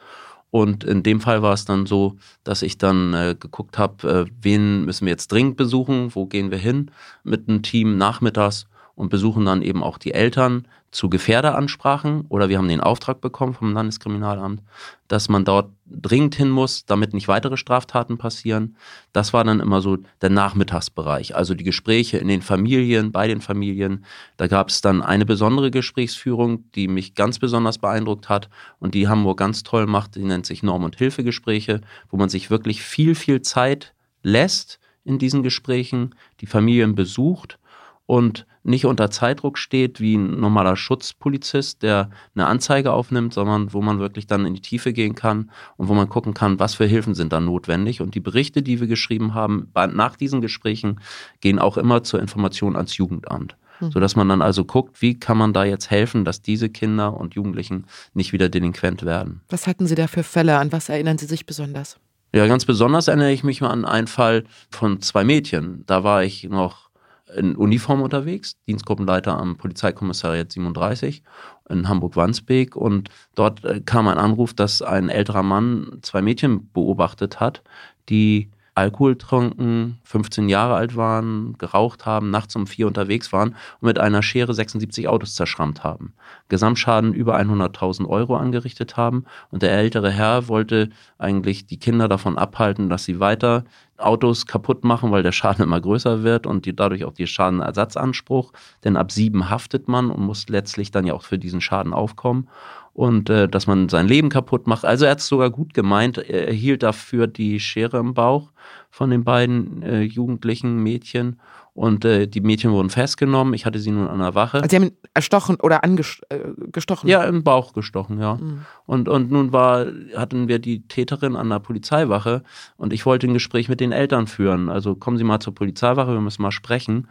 Und 0.51 0.83
in 0.83 1.01
dem 1.01 1.19
Fall 1.19 1.41
war 1.41 1.53
es 1.53 1.65
dann 1.65 1.87
so, 1.87 2.15
dass 2.43 2.61
ich 2.61 2.77
dann 2.77 3.15
äh, 3.15 3.35
geguckt 3.39 3.79
habe, 3.79 4.27
äh, 4.27 4.31
wen 4.39 4.85
müssen 4.85 5.07
wir 5.07 5.11
jetzt 5.11 5.31
dringend 5.31 5.57
besuchen, 5.57 6.13
wo 6.13 6.27
gehen 6.27 6.51
wir 6.51 6.59
hin 6.59 6.91
mit 7.23 7.49
einem 7.49 7.63
Team 7.63 7.97
nachmittags 7.97 8.67
und 8.95 9.09
besuchen 9.09 9.45
dann 9.45 9.61
eben 9.61 9.83
auch 9.83 9.97
die 9.97 10.13
Eltern 10.13 10.67
zu 10.93 11.09
Gefährderansprachen 11.09 12.25
oder 12.29 12.49
wir 12.49 12.59
haben 12.59 12.67
den 12.67 12.79
Auftrag 12.79 13.19
bekommen 13.19 13.55
vom 13.55 13.73
Landeskriminalamt, 13.73 14.61
dass 15.07 15.27
man 15.27 15.43
dort 15.43 15.71
dringend 15.87 16.35
hin 16.35 16.49
muss, 16.49 16.85
damit 16.85 17.13
nicht 17.13 17.27
weitere 17.27 17.57
Straftaten 17.57 18.19
passieren. 18.19 18.77
Das 19.11 19.33
war 19.33 19.43
dann 19.43 19.59
immer 19.59 19.81
so 19.81 19.97
der 20.21 20.29
Nachmittagsbereich, 20.29 21.35
also 21.35 21.55
die 21.55 21.63
Gespräche 21.63 22.19
in 22.19 22.27
den 22.27 22.43
Familien, 22.43 23.11
bei 23.11 23.27
den 23.27 23.41
Familien. 23.41 24.05
Da 24.37 24.45
gab 24.45 24.69
es 24.69 24.81
dann 24.81 25.01
eine 25.01 25.25
besondere 25.25 25.71
Gesprächsführung, 25.71 26.71
die 26.73 26.87
mich 26.87 27.15
ganz 27.15 27.39
besonders 27.39 27.79
beeindruckt 27.79 28.29
hat 28.29 28.49
und 28.79 28.93
die 28.93 29.07
Hamburg 29.07 29.39
ganz 29.39 29.63
toll 29.63 29.87
macht. 29.87 30.15
Die 30.15 30.23
nennt 30.23 30.45
sich 30.45 30.61
Norm- 30.61 30.83
und 30.83 30.97
Hilfegespräche, 30.97 31.81
wo 32.09 32.17
man 32.17 32.29
sich 32.29 32.51
wirklich 32.51 32.83
viel, 32.83 33.15
viel 33.15 33.41
Zeit 33.41 33.95
lässt 34.21 34.79
in 35.03 35.17
diesen 35.17 35.41
Gesprächen, 35.41 36.15
die 36.39 36.45
Familien 36.45 36.95
besucht 36.95 37.57
und 38.05 38.45
nicht 38.63 38.85
unter 38.85 39.11
Zeitdruck 39.11 39.57
steht 39.57 39.99
wie 39.99 40.15
ein 40.15 40.39
normaler 40.39 40.75
Schutzpolizist, 40.75 41.83
der 41.83 42.09
eine 42.33 42.47
Anzeige 42.47 42.93
aufnimmt, 42.93 43.33
sondern 43.33 43.73
wo 43.73 43.81
man 43.81 43.99
wirklich 43.99 44.25
dann 44.25 44.45
in 44.45 44.53
die 44.53 44.61
Tiefe 44.61 44.93
gehen 44.93 45.15
kann 45.15 45.51
und 45.77 45.89
wo 45.89 45.93
man 45.93 46.09
gucken 46.09 46.33
kann, 46.33 46.59
was 46.59 46.75
für 46.75 46.85
Hilfen 46.85 47.13
sind 47.13 47.33
da 47.33 47.39
notwendig. 47.39 48.01
Und 48.01 48.15
die 48.15 48.21
Berichte, 48.21 48.61
die 48.61 48.79
wir 48.79 48.87
geschrieben 48.87 49.33
haben, 49.33 49.69
nach 49.73 50.15
diesen 50.15 50.41
Gesprächen 50.41 50.99
gehen 51.41 51.59
auch 51.59 51.77
immer 51.77 52.03
zur 52.03 52.21
Information 52.21 52.75
ans 52.75 52.95
Jugendamt. 52.97 53.57
Hm. 53.79 53.91
Sodass 53.91 54.15
man 54.15 54.29
dann 54.29 54.41
also 54.41 54.63
guckt, 54.63 55.01
wie 55.01 55.19
kann 55.19 55.37
man 55.37 55.51
da 55.51 55.65
jetzt 55.65 55.91
helfen, 55.91 56.23
dass 56.23 56.41
diese 56.41 56.69
Kinder 56.69 57.17
und 57.17 57.35
Jugendlichen 57.35 57.85
nicht 58.13 58.31
wieder 58.31 58.47
delinquent 58.47 59.03
werden. 59.03 59.41
Was 59.49 59.67
hatten 59.67 59.87
Sie 59.87 59.95
da 59.95 60.07
für 60.07 60.23
Fälle? 60.23 60.57
An 60.57 60.71
was 60.71 60.89
erinnern 60.89 61.17
Sie 61.17 61.25
sich 61.25 61.45
besonders? 61.45 61.97
Ja, 62.35 62.47
ganz 62.47 62.65
besonders 62.65 63.07
erinnere 63.07 63.31
ich 63.31 63.43
mich 63.43 63.61
mal 63.61 63.69
an 63.69 63.85
einen 63.85 64.07
Fall 64.07 64.45
von 64.71 65.01
zwei 65.01 65.23
Mädchen. 65.23 65.83
Da 65.85 66.03
war 66.03 66.23
ich 66.23 66.45
noch 66.45 66.89
in 67.35 67.55
Uniform 67.55 68.01
unterwegs, 68.01 68.55
Dienstgruppenleiter 68.67 69.37
am 69.37 69.57
Polizeikommissariat 69.57 70.51
37 70.51 71.23
in 71.69 71.87
Hamburg-Wandsbek. 71.87 72.75
Und 72.75 73.09
dort 73.35 73.63
äh, 73.65 73.81
kam 73.81 74.07
ein 74.07 74.17
Anruf, 74.17 74.53
dass 74.53 74.81
ein 74.81 75.09
älterer 75.09 75.43
Mann 75.43 75.99
zwei 76.01 76.21
Mädchen 76.21 76.71
beobachtet 76.71 77.39
hat, 77.39 77.63
die 78.09 78.49
Alkohol 78.75 79.15
tranken, 79.17 79.99
15 80.03 80.49
Jahre 80.49 80.73
alt 80.75 80.95
waren, 80.95 81.55
geraucht 81.59 82.05
haben, 82.05 82.31
nachts 82.31 82.55
um 82.55 82.65
vier 82.65 82.87
unterwegs 82.87 83.31
waren 83.31 83.49
und 83.79 83.87
mit 83.87 83.99
einer 83.99 84.23
Schere 84.23 84.53
76 84.53 85.07
Autos 85.07 85.35
zerschrammt 85.35 85.83
haben. 85.83 86.13
Gesamtschaden 86.49 87.13
über 87.13 87.37
100.000 87.37 88.07
Euro 88.07 88.35
angerichtet 88.35 88.97
haben 88.97 89.25
und 89.51 89.61
der 89.61 89.71
ältere 89.71 90.09
Herr 90.09 90.47
wollte 90.47 90.89
eigentlich 91.19 91.67
die 91.67 91.77
Kinder 91.77 92.07
davon 92.07 92.37
abhalten, 92.37 92.89
dass 92.89 93.05
sie 93.05 93.19
weiter 93.19 93.63
Autos 93.97 94.47
kaputt 94.47 94.83
machen, 94.83 95.11
weil 95.11 95.23
der 95.23 95.31
Schaden 95.31 95.63
immer 95.63 95.79
größer 95.79 96.23
wird 96.23 96.47
und 96.47 96.65
die, 96.65 96.75
dadurch 96.75 97.05
auch 97.05 97.13
die 97.13 97.27
Schadenersatzanspruch. 97.27 98.51
Denn 98.83 98.97
ab 98.97 99.11
sieben 99.11 99.49
haftet 99.51 99.87
man 99.87 100.09
und 100.09 100.21
muss 100.21 100.49
letztlich 100.49 100.89
dann 100.89 101.05
ja 101.05 101.13
auch 101.13 101.23
für 101.23 101.37
diesen 101.37 101.61
Schaden 101.61 101.93
aufkommen 101.93 102.49
und 102.93 103.29
äh, 103.29 103.47
dass 103.47 103.67
man 103.67 103.89
sein 103.89 104.07
Leben 104.07 104.29
kaputt 104.29 104.67
macht. 104.67 104.85
Also 104.85 105.05
er 105.05 105.11
hat 105.11 105.19
es 105.19 105.27
sogar 105.27 105.49
gut 105.49 105.73
gemeint. 105.73 106.17
Er 106.17 106.47
erhielt 106.47 106.83
dafür 106.83 107.27
die 107.27 107.59
Schere 107.59 107.97
im 107.97 108.13
Bauch 108.13 108.51
von 108.91 109.09
den 109.09 109.23
beiden 109.23 109.81
äh, 109.81 110.01
jugendlichen 110.01 110.77
Mädchen 110.81 111.39
und 111.73 112.05
äh, 112.05 112.27
die 112.27 112.41
Mädchen 112.41 112.71
wurden 112.71 112.91
festgenommen. 112.91 113.55
Ich 113.55 113.65
hatte 113.65 113.79
sie 113.79 113.89
nun 113.89 114.07
an 114.07 114.19
der 114.19 114.35
Wache. 114.35 114.57
Also 114.57 114.69
sie 114.69 114.75
haben 114.75 114.83
ihn 114.83 114.97
erstochen 115.15 115.55
oder 115.55 115.83
angestochen? 115.83 117.09
Äh, 117.09 117.11
ja, 117.11 117.23
im 117.23 117.43
Bauch 117.43 117.73
gestochen, 117.73 118.19
ja. 118.19 118.35
Mhm. 118.35 118.65
Und, 118.85 119.09
und 119.09 119.31
nun 119.31 119.51
war, 119.51 119.87
hatten 120.15 120.47
wir 120.47 120.59
die 120.59 120.87
Täterin 120.87 121.35
an 121.35 121.49
der 121.49 121.59
Polizeiwache 121.59 122.43
und 122.77 122.93
ich 122.93 123.07
wollte 123.07 123.25
ein 123.25 123.33
Gespräch 123.33 123.69
mit 123.69 123.79
den 123.79 123.91
Eltern 123.91 124.27
führen. 124.27 124.69
Also 124.69 124.93
kommen 124.93 125.17
Sie 125.17 125.23
mal 125.23 125.39
zur 125.39 125.55
Polizeiwache, 125.55 126.13
wir 126.13 126.21
müssen 126.21 126.43
mal 126.43 126.51
sprechen. 126.51 127.07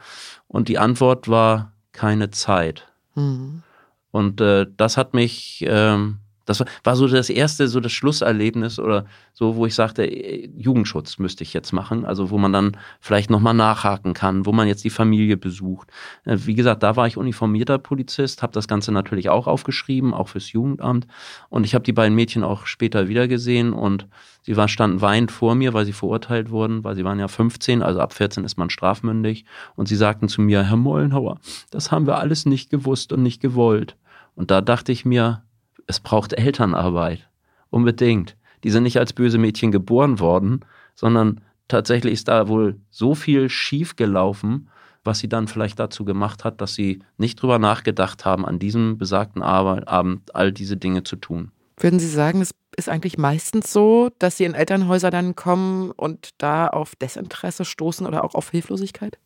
Und 0.47 0.69
die 0.69 0.79
Antwort 0.79 1.29
war 1.29 1.73
keine 1.91 2.31
Zeit. 2.31 2.87
Mhm. 3.17 3.65
Und 4.13 4.41
äh, 4.41 4.67
das 4.77 4.97
hat 4.97 5.15
mich, 5.15 5.65
ähm, 5.67 6.19
das 6.45 6.63
war, 6.85 6.97
so 6.97 7.07
das 7.07 7.31
erste, 7.31 7.67
so 7.67 7.81
das 7.81 7.93
Schlusserlebnis 7.93 8.79
oder 8.79 9.07
so, 9.33 9.57
wo 9.57 9.65
ich 9.65 9.75
sagte, 9.75 10.05
äh, 10.05 10.51
Jugendschutz 10.57 11.19
müsste 11.19 11.45
ich 11.45 11.55
jetzt 11.55 11.73
machen. 11.73 12.05
Also 12.05 12.31
wo 12.31 12.37
man 12.37 12.53
dann 12.53 12.77
vielleicht 13.01 13.31
nochmal 13.31 13.55
nachhaken 13.55 14.13
kann, 14.13 14.45
wo 14.45 14.53
man 14.53 14.69
jetzt 14.69 14.85
die 14.85 14.91
Familie 14.91 15.39
besucht. 15.39 15.89
Äh, 16.25 16.37
wie 16.45 16.55
gesagt, 16.55 16.83
da 16.83 16.95
war 16.95 17.07
ich 17.07 17.17
uniformierter 17.17 17.79
Polizist, 17.79 18.43
habe 18.43 18.53
das 18.53 18.69
Ganze 18.69 18.93
natürlich 18.93 19.31
auch 19.31 19.47
aufgeschrieben, 19.47 20.13
auch 20.13 20.29
fürs 20.29 20.53
Jugendamt. 20.53 21.07
Und 21.49 21.65
ich 21.65 21.75
habe 21.75 21.85
die 21.85 21.93
beiden 21.93 22.15
Mädchen 22.15 22.45
auch 22.45 22.67
später 22.67 23.09
wiedergesehen 23.09 23.73
und 23.73 24.07
sie 24.43 24.57
waren, 24.57 24.69
standen 24.69 25.01
weinend 25.01 25.33
vor 25.33 25.55
mir, 25.55 25.73
weil 25.73 25.87
sie 25.87 25.93
verurteilt 25.93 26.51
wurden, 26.51 26.85
weil 26.85 26.97
sie 26.97 27.05
waren 27.05 27.19
ja 27.19 27.29
15, 27.29 27.83
also 27.83 28.01
ab 28.01 28.13
14 28.13 28.45
ist 28.45 28.59
man 28.59 28.69
strafmündig. 28.69 29.47
Und 29.75 29.89
sie 29.89 29.97
sagten 29.97 30.29
zu 30.29 30.43
mir, 30.43 30.65
Herr 30.65 30.77
Mollenhauer, 30.77 31.39
das 31.71 31.91
haben 31.91 32.07
wir 32.07 32.19
alles 32.19 32.45
nicht 32.45 32.69
gewusst 32.69 33.13
und 33.13 33.23
nicht 33.23 33.41
gewollt. 33.41 33.97
Und 34.35 34.51
da 34.51 34.61
dachte 34.61 34.93
ich 34.93 35.05
mir, 35.05 35.43
es 35.87 36.01
braucht 36.01 36.33
Elternarbeit. 36.33 37.29
Unbedingt. 37.71 38.37
Die 38.65 38.71
sind 38.71 38.85
nicht 38.85 38.99
als 38.99 39.13
böse 39.13 39.39
Mädchen 39.39 39.73
geboren 39.73 40.21
worden, 40.21 40.65
sondern 40.95 41.41
tatsächlich 41.69 42.13
ist 42.13 42.29
da 42.29 42.49
wohl 42.49 42.79
so 42.91 43.15
viel 43.15 43.49
schief 43.49 43.97
gelaufen, 43.97 44.69
was 45.05 45.19
sie 45.19 45.29
dann 45.29 45.49
vielleicht 45.49 45.79
dazu 45.79 46.05
gemacht 46.05 46.45
hat, 46.45 46.61
dass 46.61 46.75
sie 46.75 47.01
nicht 47.17 47.43
drüber 47.43 47.59
nachgedacht 47.59 48.25
haben, 48.25 48.47
an 48.47 48.59
diesem 48.59 48.99
besagten 48.99 49.43
Abend 49.43 50.35
all 50.35 50.53
diese 50.53 50.77
Dinge 50.77 51.03
zu 51.03 51.17
tun. 51.17 51.51
Würden 51.79 51.99
Sie 51.99 52.09
sagen, 52.09 52.41
es 52.41 52.53
ist 52.77 52.89
eigentlich 52.89 53.19
meistens 53.19 53.73
so, 53.73 54.11
dass 54.19 54.37
Sie 54.37 54.45
in 54.45 54.55
Elternhäuser 54.55 55.11
dann 55.11 55.35
kommen 55.35 55.91
und 55.91 56.31
da 56.39 56.69
auf 56.69 56.95
Desinteresse 56.95 57.65
stoßen 57.65 58.07
oder 58.07 58.23
auch 58.23 58.35
auf 58.35 58.51
Hilflosigkeit? 58.51 59.19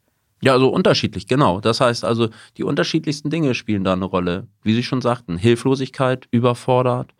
Ja, 0.42 0.52
also 0.52 0.68
unterschiedlich, 0.68 1.26
genau. 1.26 1.60
Das 1.60 1.80
heißt 1.80 2.04
also, 2.04 2.28
die 2.56 2.64
unterschiedlichsten 2.64 3.30
Dinge 3.30 3.54
spielen 3.54 3.84
da 3.84 3.94
eine 3.94 4.04
Rolle. 4.04 4.48
Wie 4.62 4.74
Sie 4.74 4.82
schon 4.82 5.00
sagten, 5.00 5.38
Hilflosigkeit, 5.38 6.28
überfordert, 6.30 7.14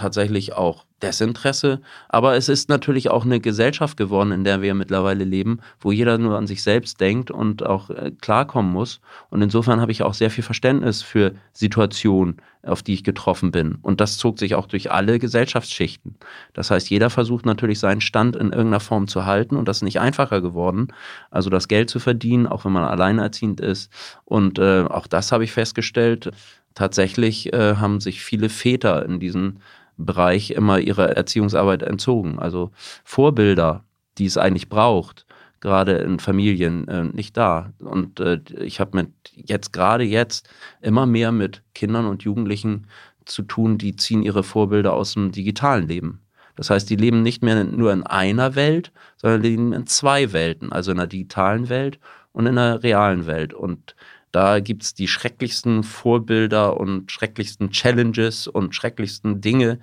tatsächlich 0.00 0.54
auch 0.54 0.84
Desinteresse. 1.02 1.80
Aber 2.08 2.36
es 2.36 2.48
ist 2.48 2.68
natürlich 2.68 3.10
auch 3.10 3.24
eine 3.24 3.40
Gesellschaft 3.40 3.96
geworden, 3.96 4.32
in 4.32 4.44
der 4.44 4.62
wir 4.62 4.74
mittlerweile 4.74 5.24
leben, 5.24 5.60
wo 5.80 5.92
jeder 5.92 6.18
nur 6.18 6.36
an 6.36 6.46
sich 6.46 6.62
selbst 6.62 7.00
denkt 7.00 7.30
und 7.30 7.64
auch 7.64 7.90
äh, 7.90 8.12
klarkommen 8.20 8.72
muss. 8.72 9.00
Und 9.30 9.42
insofern 9.42 9.80
habe 9.80 9.92
ich 9.92 10.02
auch 10.02 10.14
sehr 10.14 10.30
viel 10.30 10.44
Verständnis 10.44 11.02
für 11.02 11.32
Situationen, 11.52 12.36
auf 12.62 12.82
die 12.82 12.94
ich 12.94 13.04
getroffen 13.04 13.50
bin. 13.50 13.78
Und 13.82 14.00
das 14.00 14.18
zog 14.18 14.38
sich 14.38 14.54
auch 14.54 14.66
durch 14.66 14.90
alle 14.90 15.18
Gesellschaftsschichten. 15.18 16.16
Das 16.52 16.70
heißt, 16.70 16.90
jeder 16.90 17.08
versucht 17.08 17.46
natürlich 17.46 17.78
seinen 17.78 18.00
Stand 18.00 18.36
in 18.36 18.52
irgendeiner 18.52 18.80
Form 18.80 19.08
zu 19.08 19.24
halten 19.24 19.56
und 19.56 19.66
das 19.66 19.78
ist 19.78 19.82
nicht 19.82 20.00
einfacher 20.00 20.40
geworden. 20.40 20.88
Also 21.30 21.48
das 21.48 21.68
Geld 21.68 21.88
zu 21.88 22.00
verdienen, 22.00 22.46
auch 22.46 22.64
wenn 22.64 22.72
man 22.72 22.84
alleinerziehend 22.84 23.60
ist. 23.60 23.90
Und 24.24 24.58
äh, 24.58 24.82
auch 24.82 25.06
das 25.06 25.32
habe 25.32 25.44
ich 25.44 25.52
festgestellt. 25.52 26.30
Tatsächlich 26.74 27.52
äh, 27.52 27.76
haben 27.76 28.00
sich 28.00 28.22
viele 28.22 28.48
Väter 28.48 29.04
in 29.04 29.18
diesen 29.18 29.60
Bereich 30.04 30.50
immer 30.52 30.78
ihrer 30.78 31.10
Erziehungsarbeit 31.10 31.82
entzogen. 31.82 32.38
Also 32.38 32.70
Vorbilder, 33.04 33.84
die 34.18 34.26
es 34.26 34.36
eigentlich 34.36 34.68
braucht, 34.68 35.26
gerade 35.60 35.92
in 35.98 36.18
Familien 36.18 36.88
äh, 36.88 37.04
nicht 37.04 37.36
da. 37.36 37.72
Und 37.78 38.20
äh, 38.20 38.40
ich 38.60 38.80
habe 38.80 38.96
mit 38.96 39.12
jetzt 39.34 39.72
gerade 39.72 40.04
jetzt 40.04 40.48
immer 40.80 41.06
mehr 41.06 41.32
mit 41.32 41.62
Kindern 41.74 42.06
und 42.06 42.22
Jugendlichen 42.22 42.86
zu 43.24 43.42
tun, 43.42 43.78
die 43.78 43.96
ziehen 43.96 44.22
ihre 44.22 44.42
Vorbilder 44.42 44.92
aus 44.92 45.14
dem 45.14 45.32
digitalen 45.32 45.86
Leben. 45.86 46.20
Das 46.56 46.70
heißt, 46.70 46.90
die 46.90 46.96
leben 46.96 47.22
nicht 47.22 47.42
mehr 47.42 47.64
nur 47.64 47.92
in 47.92 48.02
einer 48.02 48.54
Welt, 48.54 48.92
sondern 49.16 49.42
leben 49.42 49.72
in 49.72 49.86
zwei 49.86 50.32
Welten, 50.32 50.72
also 50.72 50.90
in 50.90 50.98
der 50.98 51.06
digitalen 51.06 51.68
Welt 51.68 51.98
und 52.32 52.46
in 52.46 52.56
der 52.56 52.82
realen 52.82 53.26
Welt. 53.26 53.54
Und 53.54 53.94
da 54.32 54.60
gibt 54.60 54.82
es 54.82 54.94
die 54.94 55.08
schrecklichsten 55.08 55.82
Vorbilder 55.82 56.78
und 56.78 57.10
schrecklichsten 57.10 57.70
Challenges 57.70 58.46
und 58.46 58.74
schrecklichsten 58.74 59.40
Dinge, 59.40 59.78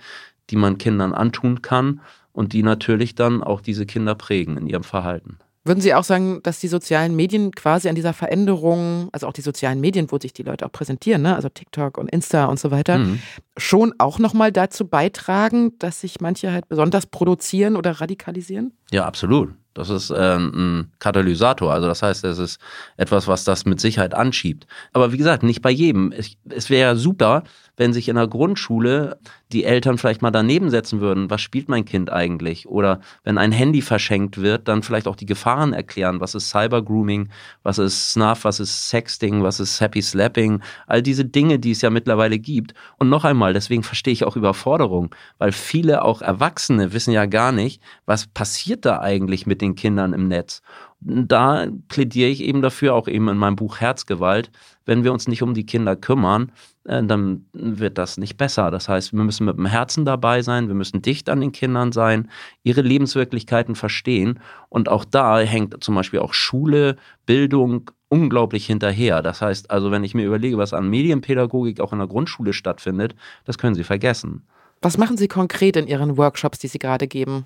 die 0.50 0.56
man 0.56 0.78
Kindern 0.78 1.14
antun 1.14 1.62
kann 1.62 2.02
und 2.32 2.54
die 2.54 2.64
natürlich 2.64 3.16
dann 3.16 3.44
auch 3.44 3.62
diese 3.62 3.86
Kinder 3.86 4.16
prägen 4.16 4.58
in 4.58 4.68
ihrem 4.68 4.84
Verhalten. 4.84 5.38
Würden 5.68 5.82
Sie 5.82 5.94
auch 5.94 6.06
sagen, 6.06 6.40
dass 6.44 6.60
die 6.60 6.70
sozialen 6.70 7.14
Medien 7.14 7.52
quasi 7.52 7.90
an 7.90 7.96
dieser 7.96 8.14
Veränderung, 8.14 9.10
also 9.12 9.28
auch 9.28 9.34
die 9.34 9.42
sozialen 9.42 9.82
Medien, 9.82 10.10
wo 10.10 10.18
sich 10.18 10.32
die 10.32 10.44
Leute 10.44 10.66
auch 10.66 10.72
präsentieren, 10.72 11.24
ne? 11.24 11.36
also 11.36 11.50
TikTok 11.50 11.98
und 11.98 12.10
Insta 12.10 12.46
und 12.46 12.58
so 12.58 12.72
weiter, 12.72 13.00
mhm. 13.00 13.20
schon 13.58 13.94
auch 13.98 14.18
nochmal 14.18 14.54
dazu 14.54 14.88
beitragen, 14.88 15.78
dass 15.80 16.00
sich 16.00 16.22
manche 16.22 16.54
halt 16.54 16.70
besonders 16.70 17.06
produzieren 17.06 17.76
oder 17.76 18.00
radikalisieren? 18.00 18.72
Ja, 18.92 19.06
absolut. 19.06 19.56
Das 19.78 19.90
ist 19.90 20.10
äh, 20.10 20.36
ein 20.38 20.92
Katalysator. 21.00 21.72
Also 21.72 21.88
das 21.88 22.02
heißt, 22.02 22.24
es 22.24 22.40
ist 22.40 22.60
etwas, 22.98 23.28
was 23.28 23.44
das 23.44 23.66
mit 23.66 23.80
Sicherheit 23.80 24.14
anschiebt. 24.14 24.66
Aber 24.94 25.12
wie 25.12 25.18
gesagt, 25.18 25.44
nicht 25.44 25.62
bei 25.62 25.70
jedem. 25.70 26.12
Es, 26.12 26.36
es 26.50 26.70
wäre 26.70 26.96
super, 26.96 27.44
wenn 27.78 27.94
sich 27.94 28.10
in 28.10 28.16
der 28.16 28.28
Grundschule 28.28 29.18
die 29.54 29.64
Eltern 29.64 29.98
vielleicht 29.98 30.22
mal 30.22 30.32
daneben 30.32 30.70
setzen 30.70 31.00
würden, 31.00 31.30
was 31.30 31.42
spielt 31.42 31.70
mein 31.70 31.86
Kind 31.86 32.12
eigentlich? 32.12 32.68
Oder 32.68 33.00
wenn 33.24 33.38
ein 33.38 33.52
Handy 33.52 33.82
verschenkt 33.82 34.42
wird, 34.42 34.68
dann 34.68 34.84
vielleicht 34.84 35.08
auch 35.08 35.16
die 35.16 35.26
Gefahren 35.26 35.74
erklären, 35.74 36.20
was 36.20 36.36
ist 36.36 36.50
Cybergrooming, 36.50 37.30
was 37.64 37.78
ist 37.78 38.12
Snuff, 38.12 38.44
was 38.44 38.60
ist 38.60 38.90
Sexting, 38.90 39.44
was 39.44 39.60
ist 39.60 39.80
Happy 39.80 40.02
Slapping, 40.02 40.62
all 40.88 41.02
diese 41.02 41.24
Dinge, 41.24 41.60
die 41.60 41.72
es 41.72 41.82
ja 41.82 41.90
mittlerweile 41.90 42.40
gibt. 42.40 42.74
Und 42.98 43.10
noch 43.10 43.24
einmal, 43.24 43.54
deswegen 43.54 43.84
verstehe 43.84 44.14
ich 44.14 44.26
auch 44.26 44.36
Überforderung, 44.36 45.16
weil 45.38 45.52
viele 45.52 46.04
auch 46.04 46.22
Erwachsene 46.22 46.92
wissen 46.94 47.14
ja 47.14 47.26
gar 47.26 47.52
nicht, 47.52 47.82
was 48.06 48.28
passiert 48.28 48.86
da 48.86 49.00
eigentlich 49.00 49.46
mit 49.46 49.62
den 49.62 49.76
Kindern 49.76 50.14
im 50.14 50.28
Netz 50.28 50.62
da 51.00 51.68
plädiere 51.88 52.30
ich 52.30 52.42
eben 52.44 52.62
dafür, 52.62 52.96
auch 52.96 53.08
eben 53.08 53.28
in 53.30 53.38
meinem 53.38 53.56
Buch 53.56 53.80
Herzgewalt, 53.80 54.52
wenn 54.86 55.04
wir 55.04 55.14
uns 55.14 55.28
nicht 55.28 55.44
um 55.44 55.54
die 55.54 55.66
Kinder 55.66 55.96
kümmern, 55.96 56.52
äh, 56.86 57.04
dann 57.04 57.46
wird 57.54 57.98
das 57.98 58.18
nicht 58.18 58.38
besser. 58.38 58.72
Das 58.72 58.90
heißt, 58.90 59.14
wir 59.14 59.24
müssen 59.24 59.46
mit 59.46 59.58
dem 59.58 59.68
Herzen 59.68 60.06
dabei 60.06 60.42
sein, 60.42 60.68
wir 60.68 60.76
müssen 60.76 61.02
dicht 61.02 61.30
an 61.30 61.42
den 61.42 61.52
Kindern 61.52 61.92
sein, 61.92 62.30
ihre 62.64 62.82
Lebenswirklichkeiten 62.82 63.76
verstehen. 63.76 64.40
Und 64.70 64.90
auch 64.90 65.06
da 65.06 65.40
hängt 65.40 65.84
zum 65.84 65.96
Beispiel 65.96 66.20
auch 66.20 66.34
Schule, 66.34 66.98
Bildung 67.26 67.92
unglaublich 68.10 68.66
hinterher. 68.66 69.22
Das 69.22 69.42
heißt 69.42 69.70
also, 69.70 69.92
wenn 69.92 70.04
ich 70.04 70.16
mir 70.16 70.26
überlege, 70.26 70.58
was 70.58 70.74
an 70.74 70.90
Medienpädagogik 70.90 71.80
auch 71.80 71.94
in 71.94 72.00
der 72.00 72.08
Grundschule 72.08 72.54
stattfindet, 72.54 73.16
das 73.46 73.58
können 73.58 73.76
Sie 73.76 73.84
vergessen. 73.84 74.48
Was 74.82 74.98
machen 74.98 75.18
Sie 75.18 75.28
konkret 75.28 75.76
in 75.76 75.88
Ihren 75.88 76.18
Workshops, 76.18 76.60
die 76.60 76.68
Sie 76.68 76.80
gerade 76.80 77.08
geben? 77.08 77.46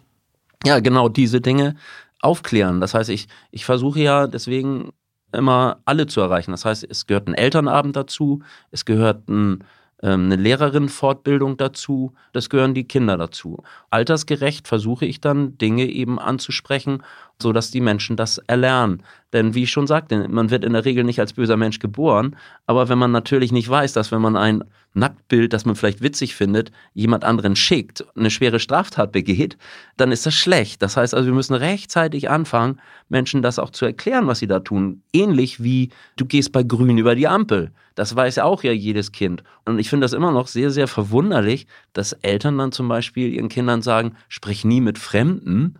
Ja, 0.63 0.79
genau 0.79 1.09
diese 1.09 1.41
Dinge 1.41 1.75
aufklären. 2.21 2.81
Das 2.81 2.93
heißt, 2.93 3.09
ich, 3.09 3.27
ich 3.51 3.65
versuche 3.65 3.99
ja 3.99 4.27
deswegen 4.27 4.91
immer 5.33 5.81
alle 5.85 6.07
zu 6.07 6.21
erreichen. 6.21 6.51
Das 6.51 6.65
heißt, 6.65 6.85
es 6.89 7.07
gehört 7.07 7.27
ein 7.27 7.33
Elternabend 7.33 7.95
dazu, 7.95 8.41
es 8.71 8.85
gehört 8.85 9.27
ein, 9.29 9.63
ähm, 10.03 10.25
eine 10.25 10.35
Lehrerin-Fortbildung 10.35 11.57
dazu, 11.57 12.13
das 12.33 12.49
gehören 12.49 12.73
die 12.73 12.87
Kinder 12.87 13.17
dazu. 13.17 13.63
Altersgerecht 13.89 14.67
versuche 14.67 15.05
ich 15.05 15.21
dann 15.21 15.57
Dinge 15.57 15.85
eben 15.85 16.19
anzusprechen, 16.19 17.03
sodass 17.41 17.71
die 17.71 17.81
Menschen 17.81 18.17
das 18.17 18.39
erlernen. 18.39 19.03
Denn 19.33 19.53
wie 19.53 19.63
ich 19.63 19.71
schon 19.71 19.87
sagte, 19.87 20.27
man 20.27 20.49
wird 20.49 20.65
in 20.65 20.73
der 20.73 20.85
Regel 20.85 21.03
nicht 21.03 21.19
als 21.19 21.33
böser 21.33 21.57
Mensch 21.57 21.79
geboren, 21.79 22.35
aber 22.65 22.89
wenn 22.89 22.97
man 22.97 23.11
natürlich 23.11 23.51
nicht 23.51 23.69
weiß, 23.69 23.93
dass 23.93 24.11
wenn 24.11 24.21
man 24.21 24.35
ein 24.35 24.63
Nacktbild, 24.93 25.53
das 25.53 25.65
man 25.65 25.75
vielleicht 25.75 26.01
witzig 26.01 26.35
findet, 26.35 26.71
jemand 26.93 27.23
anderen 27.23 27.55
schickt, 27.55 28.05
eine 28.15 28.29
schwere 28.29 28.59
Straftat 28.59 29.11
begeht, 29.11 29.57
dann 29.97 30.11
ist 30.11 30.25
das 30.25 30.33
schlecht. 30.33 30.81
Das 30.81 30.97
heißt 30.97 31.13
also, 31.13 31.27
wir 31.27 31.33
müssen 31.33 31.53
rechtzeitig 31.53 32.29
anfangen, 32.29 32.81
Menschen 33.07 33.41
das 33.41 33.59
auch 33.59 33.69
zu 33.69 33.85
erklären, 33.85 34.27
was 34.27 34.39
sie 34.39 34.47
da 34.47 34.59
tun. 34.59 35.01
Ähnlich 35.13 35.63
wie 35.63 35.89
du 36.17 36.25
gehst 36.25 36.51
bei 36.51 36.63
Grün 36.63 36.97
über 36.97 37.15
die 37.15 37.27
Ampel. 37.27 37.71
Das 37.95 38.15
weiß 38.15 38.37
ja 38.37 38.43
auch 38.43 38.63
ja 38.63 38.71
jedes 38.71 39.11
Kind. 39.11 39.43
Und 39.65 39.79
ich 39.79 39.89
finde 39.89 40.05
das 40.05 40.13
immer 40.13 40.31
noch 40.31 40.47
sehr, 40.47 40.71
sehr 40.71 40.87
verwunderlich, 40.87 41.67
dass 41.93 42.13
Eltern 42.13 42.57
dann 42.57 42.71
zum 42.71 42.87
Beispiel 42.87 43.33
ihren 43.33 43.49
Kindern 43.49 43.81
sagen, 43.81 44.15
sprich 44.27 44.65
nie 44.65 44.81
mit 44.81 44.97
Fremden, 44.97 45.79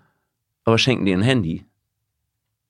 aber 0.64 0.78
schenken 0.78 1.06
dir 1.06 1.18
ein 1.18 1.22
Handy. 1.22 1.66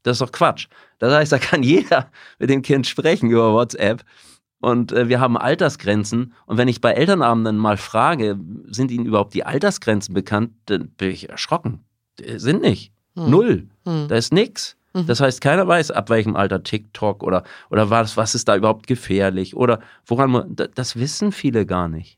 Das 0.04 0.16
ist 0.16 0.22
doch 0.22 0.32
Quatsch. 0.32 0.68
Das 1.00 1.14
heißt, 1.14 1.32
da 1.32 1.38
kann 1.38 1.64
jeder 1.64 2.12
mit 2.40 2.50
dem 2.50 2.62
Kind 2.62 2.88
sprechen 2.88 3.30
über 3.30 3.54
WhatsApp. 3.54 4.04
Und 4.62 4.92
äh, 4.94 5.10
wir 5.10 5.20
haben 5.20 5.38
Altersgrenzen. 5.38 6.34
Und 6.46 6.58
wenn 6.58 6.68
ich 6.68 6.80
bei 6.80 6.94
Elternabenden 6.94 7.58
mal 7.58 7.78
frage, 7.78 8.40
sind 8.68 8.92
Ihnen 8.92 9.06
überhaupt 9.06 9.34
die 9.34 9.44
Altersgrenzen 9.44 10.14
bekannt, 10.14 10.52
dann 10.68 10.90
bin 10.90 11.12
ich 11.12 11.30
erschrocken. 11.30 11.82
Die 12.20 12.40
sind 12.40 12.62
nicht. 12.62 12.94
Hm. 13.16 13.30
Null. 13.30 13.68
Hm. 13.86 14.08
Da 14.08 14.16
ist 14.16 14.32
nichts. 14.32 14.78
Mhm. 14.94 15.08
Das 15.08 15.20
heißt, 15.20 15.42
keiner 15.42 15.68
weiß, 15.68 15.92
ab 15.92 16.10
welchem 16.10 16.36
Alter 16.36 16.64
TikTok 16.64 17.24
oder, 17.24 17.44
oder 17.70 17.90
was, 17.90 18.18
was 18.18 18.36
ist 18.36 18.48
da 18.48 18.56
überhaupt 18.56 18.88
gefährlich 18.88 19.56
oder 19.56 19.80
woran 20.06 20.32
man, 20.32 20.56
das 20.56 20.98
wissen 20.98 21.32
viele 21.32 21.66
gar 21.66 21.88
nicht. 21.88 22.18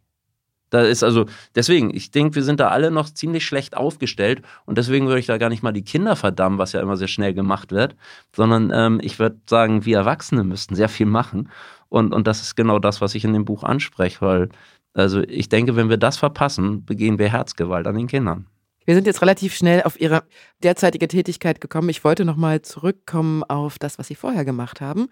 Da 0.74 0.82
ist 0.82 1.04
also, 1.04 1.28
deswegen, 1.54 1.96
ich 1.96 2.10
denke, 2.10 2.34
wir 2.34 2.44
sind 2.44 2.60
da 2.60 2.70
alle 2.70 2.90
noch 2.90 3.08
ziemlich 3.08 3.46
schlecht 3.46 3.78
aufgestellt 3.78 4.42
und 4.66 4.80
deswegen 4.80 5.06
würde 5.06 5.20
ich 5.20 5.28
da 5.28 5.38
gar 5.38 5.50
nicht 5.50 5.62
mal 5.62 5.72
die 5.72 5.84
Kinder 5.84 6.16
verdammen, 6.16 6.58
was 6.58 6.72
ja 6.74 6.82
immer 6.82 6.98
sehr 6.98 7.08
schnell 7.08 7.36
gemacht 7.36 7.72
wird, 7.72 7.96
sondern 8.36 8.72
ähm, 8.74 9.00
ich 9.04 9.20
würde 9.20 9.38
sagen, 9.48 9.86
wir 9.86 9.98
Erwachsene 9.98 10.44
müssten 10.44 10.74
sehr 10.74 10.90
viel 10.90 11.06
machen 11.06 11.52
und, 11.90 12.12
und 12.12 12.26
das 12.26 12.42
ist 12.42 12.56
genau 12.56 12.80
das, 12.80 13.02
was 13.02 13.14
ich 13.14 13.24
in 13.24 13.34
dem 13.34 13.46
Buch 13.46 13.64
anspreche, 13.64 14.22
weil 14.22 14.50
also 14.96 15.22
ich 15.22 15.48
denke, 15.48 15.76
wenn 15.76 15.90
wir 15.90 15.98
das 15.98 16.18
verpassen, 16.18 16.86
begehen 16.86 17.20
wir 17.20 17.30
Herzgewalt 17.30 17.86
an 17.86 17.96
den 17.96 18.08
Kindern. 18.08 18.48
Wir 18.86 18.96
sind 18.96 19.08
jetzt 19.08 19.22
relativ 19.22 19.56
schnell 19.56 19.84
auf 19.84 20.00
Ihre 20.00 20.24
derzeitige 20.64 21.08
Tätigkeit 21.08 21.62
gekommen. 21.62 21.90
Ich 21.90 22.04
wollte 22.04 22.26
nochmal 22.26 22.62
zurückkommen 22.62 23.44
auf 23.44 23.80
das, 23.80 24.00
was 24.00 24.08
Sie 24.08 24.16
vorher 24.16 24.46
gemacht 24.46 24.82
haben, 24.82 25.10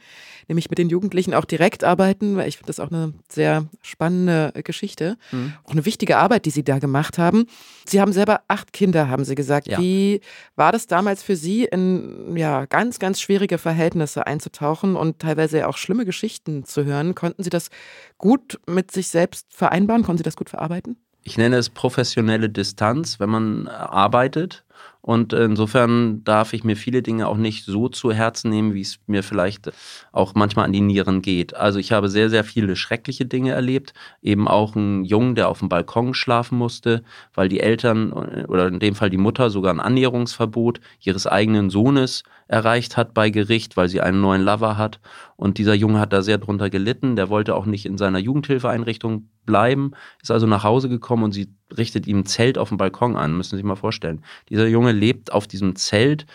nämlich 0.47 0.69
mit 0.69 0.77
den 0.77 0.89
Jugendlichen 0.89 1.34
auch 1.34 1.45
direkt 1.45 1.84
arbeiten, 1.84 2.36
weil 2.36 2.47
ich 2.47 2.57
finde 2.57 2.67
das 2.67 2.79
auch 2.79 2.91
eine 2.91 3.13
sehr 3.29 3.65
spannende 3.81 4.51
Geschichte. 4.63 5.17
Mhm. 5.31 5.53
Auch 5.63 5.71
eine 5.71 5.86
wichtige 5.86 6.17
Arbeit, 6.17 6.45
die 6.45 6.51
Sie 6.51 6.63
da 6.63 6.79
gemacht 6.79 7.17
haben. 7.17 7.45
Sie 7.86 8.01
haben 8.01 8.13
selber 8.13 8.41
acht 8.47 8.73
Kinder, 8.73 9.10
haben 9.10 9.25
Sie 9.25 9.36
gesagt. 9.36 9.67
Ja. 9.67 9.79
Wie 9.79 10.21
war 10.55 10.71
das 10.71 10.88
damals 10.88 11.23
für 11.23 11.36
Sie, 11.36 11.65
in 11.65 12.36
ja, 12.36 12.65
ganz, 12.65 12.99
ganz 12.99 13.21
schwierige 13.21 13.57
Verhältnisse 13.57 14.27
einzutauchen 14.27 14.95
und 14.95 15.19
teilweise 15.19 15.67
auch 15.67 15.77
schlimme 15.77 16.05
Geschichten 16.05 16.65
zu 16.65 16.86
hören? 16.86 17.15
Konnten 17.15 17.43
Sie 17.43 17.49
das 17.49 17.69
gut 18.17 18.60
mit 18.67 18.91
sich 18.91 19.10
selbst 19.10 19.47
vereinbaren? 19.53 20.03
Konnten 20.03 20.19
Sie 20.19 20.23
das 20.23 20.36
gut 20.36 20.49
verarbeiten? 20.49 20.97
Ich 21.23 21.38
nenne 21.38 21.57
es 21.57 21.69
professionelle 21.69 22.49
Distanz, 22.49 23.19
wenn 23.19 23.29
man 23.29 23.67
arbeitet 23.67 24.63
und 25.01 25.33
insofern 25.33 26.23
darf 26.23 26.53
ich 26.53 26.63
mir 26.63 26.75
viele 26.75 27.01
Dinge 27.01 27.27
auch 27.27 27.37
nicht 27.37 27.65
so 27.65 27.89
zu 27.89 28.11
Herzen 28.11 28.51
nehmen, 28.51 28.75
wie 28.75 28.81
es 28.81 28.99
mir 29.07 29.23
vielleicht 29.23 29.71
auch 30.11 30.35
manchmal 30.35 30.65
an 30.65 30.73
die 30.73 30.81
Nieren 30.81 31.23
geht. 31.23 31.55
Also 31.55 31.79
ich 31.79 31.91
habe 31.91 32.07
sehr, 32.07 32.29
sehr 32.29 32.43
viele 32.43 32.75
schreckliche 32.75 33.25
Dinge 33.25 33.51
erlebt. 33.51 33.95
Eben 34.21 34.47
auch 34.47 34.75
einen 34.75 35.03
Jungen, 35.03 35.33
der 35.33 35.49
auf 35.49 35.59
dem 35.59 35.69
Balkon 35.69 36.13
schlafen 36.13 36.57
musste, 36.57 37.03
weil 37.33 37.49
die 37.49 37.61
Eltern 37.61 38.13
oder 38.13 38.67
in 38.67 38.79
dem 38.79 38.93
Fall 38.93 39.09
die 39.09 39.17
Mutter 39.17 39.49
sogar 39.49 39.73
ein 39.73 39.79
Annäherungsverbot 39.79 40.79
ihres 40.99 41.25
eigenen 41.25 41.71
Sohnes 41.71 42.21
erreicht 42.47 42.95
hat 42.95 43.15
bei 43.15 43.31
Gericht, 43.31 43.77
weil 43.77 43.89
sie 43.89 44.01
einen 44.01 44.21
neuen 44.21 44.43
Lover 44.43 44.77
hat. 44.77 44.99
Und 45.35 45.57
dieser 45.57 45.73
Junge 45.73 45.99
hat 45.99 46.13
da 46.13 46.21
sehr 46.21 46.37
drunter 46.37 46.69
gelitten. 46.69 47.15
Der 47.15 47.29
wollte 47.29 47.55
auch 47.55 47.65
nicht 47.65 47.87
in 47.87 47.97
seiner 47.97 48.19
Jugendhilfeeinrichtung 48.19 49.29
bleiben, 49.45 49.93
ist 50.21 50.29
also 50.29 50.45
nach 50.45 50.63
Hause 50.63 50.89
gekommen 50.89 51.23
und 51.23 51.31
sie 51.31 51.49
richtet 51.77 52.07
ihm 52.07 52.19
ein 52.19 52.25
Zelt 52.25 52.57
auf 52.57 52.69
dem 52.69 52.77
Balkon 52.77 53.15
an, 53.15 53.36
müssen 53.36 53.51
Sie 53.51 53.57
sich 53.57 53.65
mal 53.65 53.75
vorstellen. 53.75 54.23
Dieser 54.49 54.67
Junge 54.67 54.91
lebt 54.91 55.31
auf 55.31 55.47
diesem 55.47 55.75
Zelt 55.75 56.25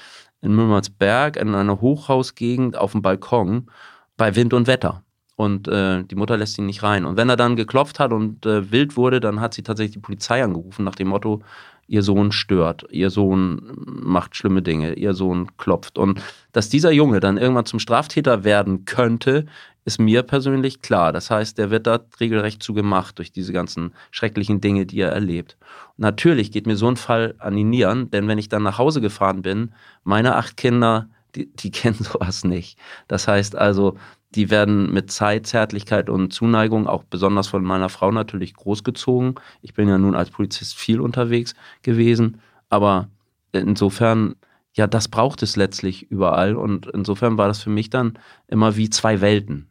in 0.43 0.55
Mümmersberg 0.55 1.37
in 1.37 1.55
einer 1.55 1.81
Hochhausgegend 1.81 2.77
auf 2.77 2.93
dem 2.93 3.03
Balkon 3.03 3.71
bei 4.17 4.35
Wind 4.37 4.55
und 4.55 4.67
Wetter. 4.67 5.03
Und 5.37 5.69
äh, 5.69 6.03
die 6.03 6.15
Mutter 6.15 6.39
lässt 6.39 6.57
ihn 6.59 6.67
nicht 6.67 6.83
rein. 6.83 7.05
Und 7.05 7.19
wenn 7.19 7.29
er 7.29 7.37
dann 7.37 7.57
geklopft 7.57 8.01
hat 8.01 8.13
und 8.13 8.47
äh, 8.47 8.71
wild 8.73 8.97
wurde, 8.97 9.21
dann 9.21 9.41
hat 9.41 9.53
sie 9.53 9.63
tatsächlich 9.63 9.93
die 9.93 10.01
Polizei 10.01 10.43
angerufen 10.43 10.85
nach 10.85 10.95
dem 10.95 11.09
Motto, 11.09 11.43
ihr 11.89 12.03
Sohn 12.03 12.33
stört, 12.33 12.85
ihr 12.91 13.11
Sohn 13.11 13.63
macht 13.87 14.37
schlimme 14.37 14.63
Dinge, 14.63 14.95
ihr 14.95 15.15
Sohn 15.15 15.57
klopft. 15.57 15.99
Und 15.99 16.21
dass 16.53 16.69
dieser 16.69 16.91
Junge 16.91 17.21
dann 17.21 17.39
irgendwann 17.39 17.67
zum 17.67 17.79
Straftäter 17.79 18.45
werden 18.45 18.85
könnte, 18.85 19.47
ist 19.85 20.01
mir 20.01 20.25
persönlich 20.25 20.83
klar. 20.83 21.13
Das 21.13 21.31
heißt, 21.31 21.59
der 21.59 21.71
wird 21.71 21.87
da 21.87 22.01
regelrecht 22.19 22.63
zugemacht 22.63 23.19
durch 23.19 23.31
diese 23.31 23.53
ganzen 23.53 23.93
schrecklichen 24.11 24.61
Dinge, 24.61 24.85
die 24.85 24.99
er 24.99 25.13
erlebt. 25.13 25.57
Und 25.97 26.03
natürlich 26.03 26.51
geht 26.51 26.67
mir 26.67 26.77
so 26.77 26.89
ein 26.89 26.97
Fall 26.97 27.37
an 27.39 27.55
die 27.55 27.65
Nieren, 27.65 28.11
denn 28.11 28.27
wenn 28.27 28.39
ich 28.39 28.49
dann 28.49 28.65
nach 28.65 28.79
Hause 28.79 29.01
gefahren 29.01 29.43
bin, 29.43 29.73
meine 30.03 30.35
acht 30.35 30.57
Kinder, 30.57 31.09
die, 31.37 31.53
die 31.55 31.71
kennen 31.73 31.97
sowas 31.97 32.45
nicht. 32.45 32.79
Das 33.09 33.29
heißt 33.29 33.57
also, 33.57 33.97
die 34.35 34.51
werden 34.51 34.93
mit 34.93 35.11
Zeit, 35.11 35.47
Zärtlichkeit 35.47 36.11
und 36.11 36.33
Zuneigung, 36.33 36.87
auch 36.87 37.05
besonders 37.05 37.47
von 37.47 37.63
meiner 37.63 37.89
Frau 37.89 38.11
natürlich 38.11 38.55
großgezogen. 38.55 39.37
Ich 39.63 39.75
bin 39.75 39.89
ja 39.89 39.99
nun 39.99 40.15
als 40.15 40.31
Polizist 40.31 40.77
viel 40.77 41.01
unterwegs 41.01 41.55
gewesen, 41.83 42.41
aber 42.69 43.09
insofern 43.53 44.37
ja, 44.75 44.87
das 44.87 45.09
braucht 45.09 45.43
es 45.43 45.57
letztlich 45.57 46.11
überall. 46.11 46.55
Und 46.55 46.87
insofern 46.87 47.39
war 47.39 47.49
das 47.49 47.63
für 47.63 47.71
mich 47.71 47.89
dann 47.89 48.19
immer 48.47 48.77
wie 48.77 48.91
zwei 48.91 49.23
Welten 49.23 49.71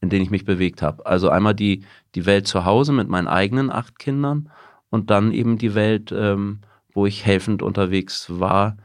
in 0.00 0.10
denen 0.10 0.22
ich 0.22 0.30
mich 0.30 0.44
bewegt 0.44 0.82
habe. 0.82 1.04
Also 1.06 1.28
einmal 1.30 1.54
die, 1.54 1.84
die 2.14 2.26
Welt 2.26 2.46
zu 2.46 2.64
Hause 2.64 2.92
mit 2.92 3.08
meinen 3.08 3.28
eigenen 3.28 3.70
acht 3.70 3.98
Kindern 3.98 4.50
und 4.90 5.10
dann 5.10 5.32
eben 5.32 5.58
die 5.58 5.74
Welt, 5.74 6.12
ähm, 6.12 6.60
wo 6.92 7.06
ich 7.06 7.24
helfend 7.26 7.62
unterwegs 7.62 8.26
war 8.28 8.76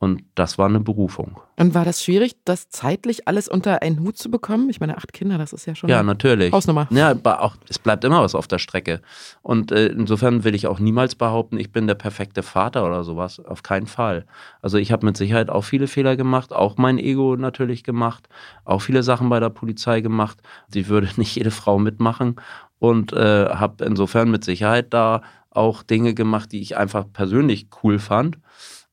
Und 0.00 0.22
das 0.36 0.58
war 0.58 0.66
eine 0.66 0.78
Berufung. 0.78 1.40
Und 1.56 1.74
war 1.74 1.84
das 1.84 2.04
schwierig, 2.04 2.36
das 2.44 2.68
zeitlich 2.68 3.26
alles 3.26 3.48
unter 3.48 3.82
einen 3.82 3.98
Hut 3.98 4.16
zu 4.16 4.30
bekommen? 4.30 4.70
Ich 4.70 4.78
meine, 4.78 4.96
acht 4.96 5.12
Kinder, 5.12 5.38
das 5.38 5.52
ist 5.52 5.66
ja 5.66 5.74
schon 5.74 5.90
ja, 5.90 6.04
natürlich. 6.04 6.52
Hausnummer. 6.52 6.86
Ja, 6.90 7.10
aber 7.10 7.42
auch, 7.42 7.56
es 7.68 7.80
bleibt 7.80 8.04
immer 8.04 8.22
was 8.22 8.36
auf 8.36 8.46
der 8.46 8.60
Strecke. 8.60 9.02
Und 9.42 9.72
äh, 9.72 9.88
insofern 9.88 10.44
will 10.44 10.54
ich 10.54 10.68
auch 10.68 10.78
niemals 10.78 11.16
behaupten, 11.16 11.58
ich 11.58 11.72
bin 11.72 11.88
der 11.88 11.96
perfekte 11.96 12.44
Vater 12.44 12.86
oder 12.86 13.02
sowas. 13.02 13.40
Auf 13.40 13.64
keinen 13.64 13.88
Fall. 13.88 14.24
Also 14.62 14.78
ich 14.78 14.92
habe 14.92 15.04
mit 15.04 15.16
Sicherheit 15.16 15.50
auch 15.50 15.62
viele 15.62 15.88
Fehler 15.88 16.16
gemacht, 16.16 16.52
auch 16.52 16.76
mein 16.76 16.98
Ego 16.98 17.34
natürlich 17.34 17.82
gemacht, 17.82 18.28
auch 18.64 18.80
viele 18.80 19.02
Sachen 19.02 19.28
bei 19.28 19.40
der 19.40 19.50
Polizei 19.50 20.00
gemacht. 20.00 20.38
Die 20.68 20.86
würde 20.86 21.08
nicht 21.16 21.34
jede 21.34 21.50
Frau 21.50 21.80
mitmachen. 21.80 22.36
Und 22.78 23.12
äh, 23.12 23.46
habe 23.48 23.84
insofern 23.84 24.30
mit 24.30 24.44
Sicherheit 24.44 24.94
da 24.94 25.22
auch 25.50 25.82
Dinge 25.82 26.14
gemacht, 26.14 26.52
die 26.52 26.60
ich 26.60 26.76
einfach 26.76 27.04
persönlich 27.12 27.66
cool 27.82 27.98
fand 27.98 28.38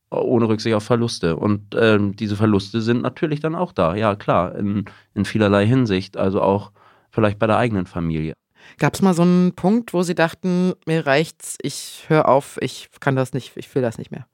ohne 0.09 0.47
Rücksicht 0.47 0.75
auf 0.75 0.83
Verluste. 0.83 1.35
Und 1.35 1.75
ähm, 1.77 2.15
diese 2.15 2.35
Verluste 2.35 2.81
sind 2.81 3.01
natürlich 3.01 3.39
dann 3.39 3.55
auch 3.55 3.71
da, 3.71 3.95
ja 3.95 4.15
klar, 4.15 4.55
in, 4.55 4.85
in 5.13 5.25
vielerlei 5.25 5.65
Hinsicht, 5.65 6.17
also 6.17 6.41
auch 6.41 6.71
vielleicht 7.09 7.39
bei 7.39 7.47
der 7.47 7.57
eigenen 7.57 7.85
Familie. 7.85 8.33
Gab 8.77 8.93
es 8.93 9.01
mal 9.01 9.13
so 9.13 9.21
einen 9.21 9.53
Punkt, 9.53 9.93
wo 9.93 10.03
Sie 10.03 10.15
dachten, 10.15 10.73
mir 10.85 11.05
reicht's, 11.05 11.57
ich 11.61 12.05
höre 12.07 12.27
auf, 12.27 12.57
ich 12.61 12.89
kann 12.99 13.15
das 13.15 13.33
nicht, 13.33 13.55
ich 13.55 13.73
will 13.73 13.81
das 13.81 13.97
nicht 13.97 14.11
mehr? 14.11 14.25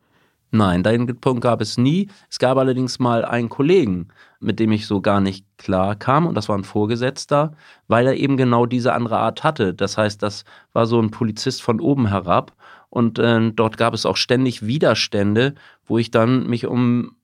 Nein, 0.53 0.83
den 0.83 1.07
Punkt 1.21 1.41
gab 1.41 1.61
es 1.61 1.77
nie. 1.77 2.09
Es 2.29 2.37
gab 2.37 2.57
allerdings 2.57 2.99
mal 2.99 3.23
einen 3.23 3.47
Kollegen, 3.47 4.09
mit 4.41 4.59
dem 4.59 4.73
ich 4.73 4.85
so 4.85 4.99
gar 4.99 5.21
nicht 5.21 5.45
klar 5.57 5.95
kam, 5.95 6.27
und 6.27 6.35
das 6.35 6.49
war 6.49 6.57
ein 6.57 6.65
Vorgesetzter, 6.65 7.53
weil 7.87 8.05
er 8.05 8.17
eben 8.17 8.35
genau 8.35 8.65
diese 8.65 8.91
andere 8.91 9.17
Art 9.17 9.45
hatte. 9.45 9.73
Das 9.73 9.97
heißt, 9.97 10.21
das 10.21 10.43
war 10.73 10.87
so 10.87 10.99
ein 10.99 11.09
Polizist 11.09 11.61
von 11.61 11.79
oben 11.79 12.07
herab 12.07 12.53
und 12.91 13.19
äh, 13.19 13.51
dort 13.53 13.77
gab 13.77 13.93
es 13.93 14.05
auch 14.05 14.17
ständig 14.17 14.67
Widerstände, 14.67 15.55
wo 15.85 15.97
ich 15.97 16.11
dann 16.11 16.45
mich 16.47 16.67
um, 16.67 17.15